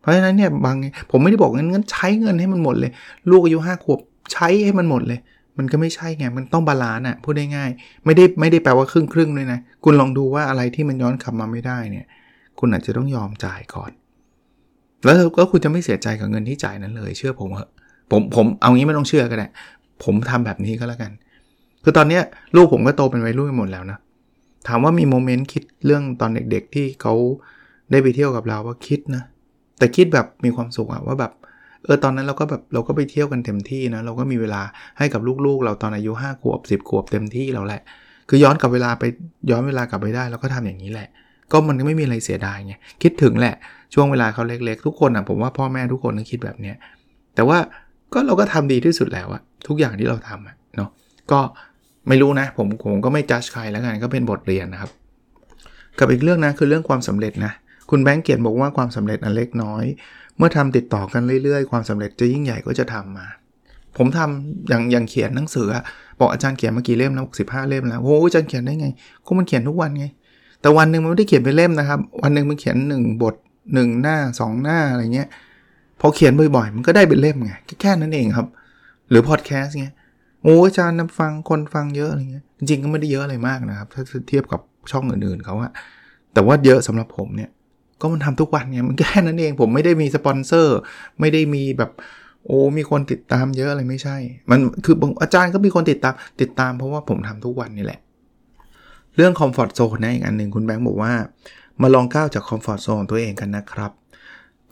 [0.00, 0.76] เพราะฉะนั้นเนี่ยบาง
[1.10, 2.90] ผมไม่ได้บอกงั้นงั้นใช้เงินให้มันหมดเลย
[3.30, 3.98] ลูกอายุ5ขวบ
[4.32, 5.20] ใช้ให้มันหมดเลย
[5.58, 7.70] มันก็ไม่ใช่ไง มันต้อง balance อะพูดได้ง่าย
[8.04, 12.06] ไม่ได้ไม่ได้แปลว่าครึ่งครึ่งด้วยนะ คุณลองดูว่าอะไรที่มันย้อนกลับมาไม่ได้เนี่ย
[12.58, 13.90] คุณอาจจะต้องยอมจ่ายก่อน
[15.04, 17.70] แล้วก็คุณจะไม่เสียใจกับเงินที่จ่ายนั้นเลย เชื่อผมเหอะ
[18.10, 19.48] ผมผมเอางี้ไม่ต้องเชื่อก็ได้
[20.04, 21.12] ผมทำแบบนี้ก็แล้วกัน
[21.82, 22.22] คือตอนเนี้ย
[22.56, 23.98] ลูกผมก็โตเป็นวัยรุ่นหมดแล้วนะ
[24.68, 27.14] ถามว่ามี moment คิดเรื่องตอนเด็กๆ ที่เขา
[27.90, 29.22] ได้ไปเที่ยวกับเราว่าคิดนะ
[29.78, 31.32] แต่คิดแบบมีความสุขอะว่าแบบ
[31.84, 34.62] เออตอนนั้นเราก็แบบเราก็ไปเที่ยวกันเต็มที่นะเราก็มีเวลา
[34.98, 37.82] ให้กับลูกๆ เราตอนอายุ5ขวบ 10 ขวบเต็มที่เราแหละ
[38.28, 39.04] คือย้อนกลับเวลาไป
[39.50, 41.08] ย้อนเวลากลับไปได้เราก็ทำอย่างนี้แหละ
[41.52, 43.54] ก็มันไม่มีอะไรเสียดายไงคิดถึงแหละ
[43.94, 46.76] ช่วงเวลาเขาเล็กๆ ทุกคนอะผมว่าพ่อแม่ทุกคนต้องคิดแบบเนี้ย
[47.34, 47.58] แต่ว่า
[48.16, 50.88] ก็เราก็ทำดีที่สุดแล้วอะทุกอย่างที่เราทำอะเนาะ
[51.32, 51.40] ก็
[52.08, 54.90] ไม่รู้นะผมผมก็ไม่จัดใครแล้วกันก็เป็นบทเรียนนะครับ
[55.98, 57.52] กับอีกเรื่องนะคือเรื่องความสำเร็จนะ
[57.90, 59.84] คุณแบงค์เกียรติบอกว่าความสำเร็จอันเล็กน้อย
[60.36, 63.26] เมื่อทำติดต่อกันเรื่อยๆ ความสำเร็จจะยิ่งใหญ่ก็จะทำมา
[63.96, 65.66] ผมทำอย่างอย่างเขียนหนังสือ
[66.20, 68.86] บอกอาจารย์เขียนมื่อกี้เล่มแล้วหกสิบห้าเล่มแล้วโอ้อาจารย์เขียนได้ไง
[69.26, 70.06] ก็มันเขียนทุกวันไง
[70.60, 73.34] แต่วันหนึ่งมันไม่ได้เขียนเป็นเล่มนะครับ วันหนึ่งมันเขียน 1 บท
[73.72, 75.28] 1 หน้า 2 หน้าอะไรเงี้ย
[76.00, 78.46] พอเขียนบ่อยๆ มันก็ได้เป็นเล่มไงแค่นั้นเองครับ
[79.10, 79.94] หรือพอดแคสต์เงี้ย
[80.42, 85.70] โอ้อาจารย์ฟังคนฟังเยอะอะไรเงี้ยจริงๆก็ไม่ได้เยอะอะไรมากนะครับ ถ้าเทียบกับช่องอื่นๆเขาอะ
[86.34, 87.50] แต่ว่าเยอะสำหรับผมเนี่ย
[88.00, 90.76] ก็มันทำทุกวันไงมันแค่นั้นเองผมไม่ได้มีสปอนเซอร์
[91.20, 91.90] ไม่ได้มีแบบ
[92.46, 94.16] โอ้มีคนติดตามเยอะอะไรไม่ใช่
[94.50, 98.00] มันคืออาจารย์ก็มีคนติดตามติดตามเพราะว่าผมทำทุกวันนี่แหละ
[99.16, 101.12] เรื่อง comfort zone นะอีกอันหนึ่งคุณแบงค์บอกว่า
[101.82, 103.92] มาลองก้าวจาก comfort zone ตัวเองกันนะครับ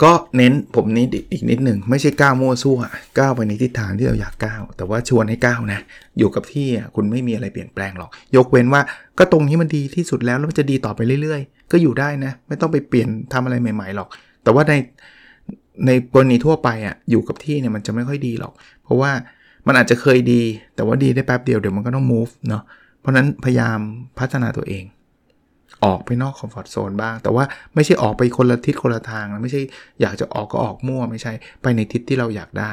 [0.02, 2.78] ก็เน้นผมนิดอีกนิดหนึ่งไม่ใช่ก้าวมั่วซั่ว
[3.18, 5.80] ก้าวไปในทิศทางที่เราอยากก้าวแต่ว่าชวนให้ก้าวนะ
[6.18, 8.82] อยู่กับที่คุณไม่มีอะไรเปลี่ยนแปลงหรอก ยกเว้นว่า
[9.18, 14.08] ก็ตรงนี้มันดีที่สุดแล้วแล้วมันจะดีต่อไปเรื่อยๆ ก็อยู่ได้นะ ไม่ต้องไปเปลี่ยนทำอะไรใหม่ ๆหรอก
[14.42, 14.74] แต่ว่าใน
[15.86, 18.52] ในกรณีทั่วไปอะอยู่กับที่เนี่ยมันจะไม่ค่อยดีหรอก
[18.84, 19.10] เพราะว่า
[19.66, 20.42] มันอาจจะเคยดี
[20.74, 22.62] แต่ว่าดีได้แป๊บเดียวเดี๋ยวมันก็ต้อง move เนาะ
[23.00, 23.78] เพราะนั้นพยายาม
[24.18, 24.84] พัฒนาตัวเอง
[25.84, 29.62] ออกไปนอกคอมฟอร์ทโซนบ้าง แต่ว่าไม่ใช่ออกไปคนละทิศคนละทางนะไม่ใช่
[30.00, 31.32] อยากจะออกก็ออกมั่วไม่ใช่
[31.62, 32.72] ไปในทิศที่เราอยากได้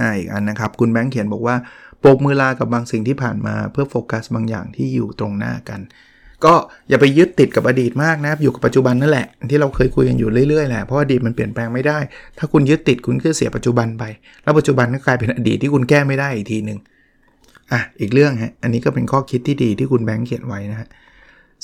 [0.00, 1.56] อ่าอีกอันนะครับ คุณแบงค์เขียนบอกว่า
[2.00, 5.80] โปกมือลากับบางสิ่งที่ผ่านมาเพื่อโฟกัสบางอย่างที่อยู่ตรงหน้ากัน
[6.44, 6.54] ก็
[6.88, 11.98] อย่าไปยึดติดกับอดีตมากนะครับอยู่กับปัจจุบันนั่นแหละ ที่เราเคยคุยกันอยู่เรื่อยๆแหละเพราะอดีตมันเปลี่ยนแปลงไม่ได้
[12.38, 14.04] ถ้าคุณยึดติดคุณก็เสียปัจจุบันไป
[14.42, 16.78] แล้วปัจจุบันก็กลายเป็นอดีตที่คุณแก้ไม่ได้อีกทีหนึ่ง
[17.72, 20.88] อะอีกเรื่องฮะอันนี้ก็เป็นข้อคิดที่ดีที่คุณแบงค์เขียนไว้นะฮะ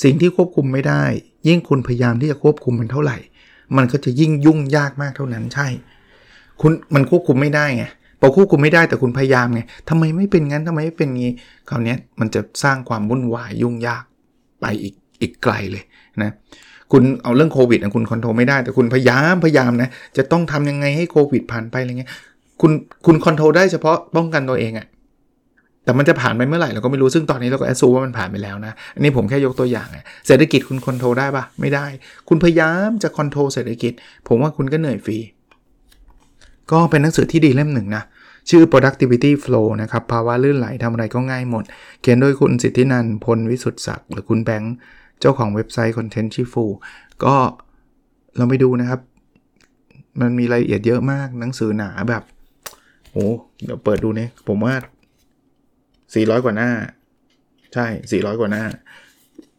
[0.02, 1.04] สิ่งที่ควบคุมไม่ได้
[1.48, 3.16] ยิ่งคุณพยายามที่จะควบคุมมันเท่าไหร่
[3.76, 5.66] มันก็จะยิ่งยุ่งยากมากเท่านั้นใช่
[6.60, 7.84] คุณมันควบคุมไม่ได้ไง
[8.20, 11.32] พอควบคุมไม่ได้แต่คุณพยายามไงทำไมไม่เป็นงั้นทำไมไม่เป็นงี้
[11.68, 14.04] คราวนี้มันจะสร้างความวุ่นวายยุ่งยาก
[14.60, 15.84] ไปอีกอีกไกลเลย
[16.22, 16.30] นะ
[16.92, 22.10] คุณเอาเรื่องโควิดนะคุณ control ไม่ได้แต่คุณพยายามพยายามนะจะต้องทำยังไงให้โควิดผ่านไปอะไรเงี้ย
[22.60, 22.72] คุณ
[23.06, 24.86] คุณ control ได้เฉพาะป้องกันตัวเองอะ
[25.84, 29.88] แต่มันจะผ่านไปเมื่อไหร่เราก็ไม่รู้ซึ่งตอนนี้เราก็ assume ว่ามันผ่านไปแล้วนะ อันนี้ผมแค่ยกตัวอย่าง
[30.26, 31.86] เศรษฐกิจคุณ control ได้ปะไม่ได้
[32.28, 33.92] คุณพยายามจะ control เศรษฐกิจ
[34.28, 35.18] ผมว่าคุณก็เหนื่อยฟรี
[36.70, 38.04] ก็เป็นหนังสือที่ดีเล่มหนึ่งนะ
[38.50, 41.64] ชื่อ productivity flow นะครับ ภาวะลื่นไหลทำอะไรก็ง่ายหมด
[42.00, 44.74] เขียนโดยคุณสิทธินันพลวิสุทธิศักดิ์หรือคุณแบงค์
[45.20, 46.64] เจ้าของเว็บไซต์ Content ชื่อฟู
[47.24, 47.34] ก็
[48.36, 49.00] เราไปดูนะครับ
[50.20, 52.22] มันมีรายละเอียดเยอะมากหนังสือหนาแบบ
[53.12, 53.26] โอ้
[53.64, 54.74] เดี๋ยวเปิดดูเนี่ยผมว่า
[56.14, 56.70] 400 กว่าหน้า
[57.74, 58.64] ใช่ 400 กว่าหน้า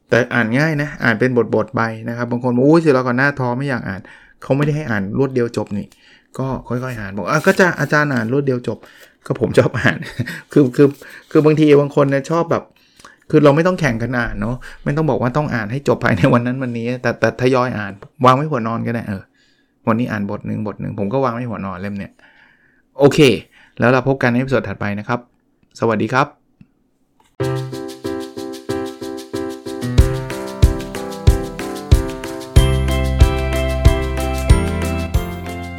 [0.10, 4.02] แต่อ่านง่ายนะ อ่านเป็นบทบทไปนะครับ บางคนบอกโอ้ยสี่ร้อยกว่าหน้าท้อไม่อยากอ่าน
[4.42, 5.88] เขาไม่ได้ให้อ่านรวดเดียวจบนี่
[6.38, 8.78] ก็ค่อยๆอ่านบอกอะก็จะอาจารย์อ่านรวดเดียวจบ
[9.26, 9.98] ก็ผมชอบอ่าน
[10.52, 10.88] คือคือ
[11.32, 12.64] คือบางทีบางคนเนี่ยชอบแบบ
[13.30, 17.92] คือเราไม่ต้องแข่งกันอ่านเนาะ ไม่ต้องบอกว่าต้องอ่านให้จบภายในวันนั้นวันนี้ แต่แต่ทยอยอ่าน
[18.26, 19.24] วางไว้หัวนอนก็ได้เออ
[19.88, 22.12] วันนี้อ่านบทหนึ่งบทหนึ่งผมก็วางไว้หัวนอนเล่มเนี่ย
[23.00, 23.20] โอเค
[23.80, 25.20] แล้วเราพบกันในสดถัดไปนะครับ
[25.80, 26.45] สวัสดีครับ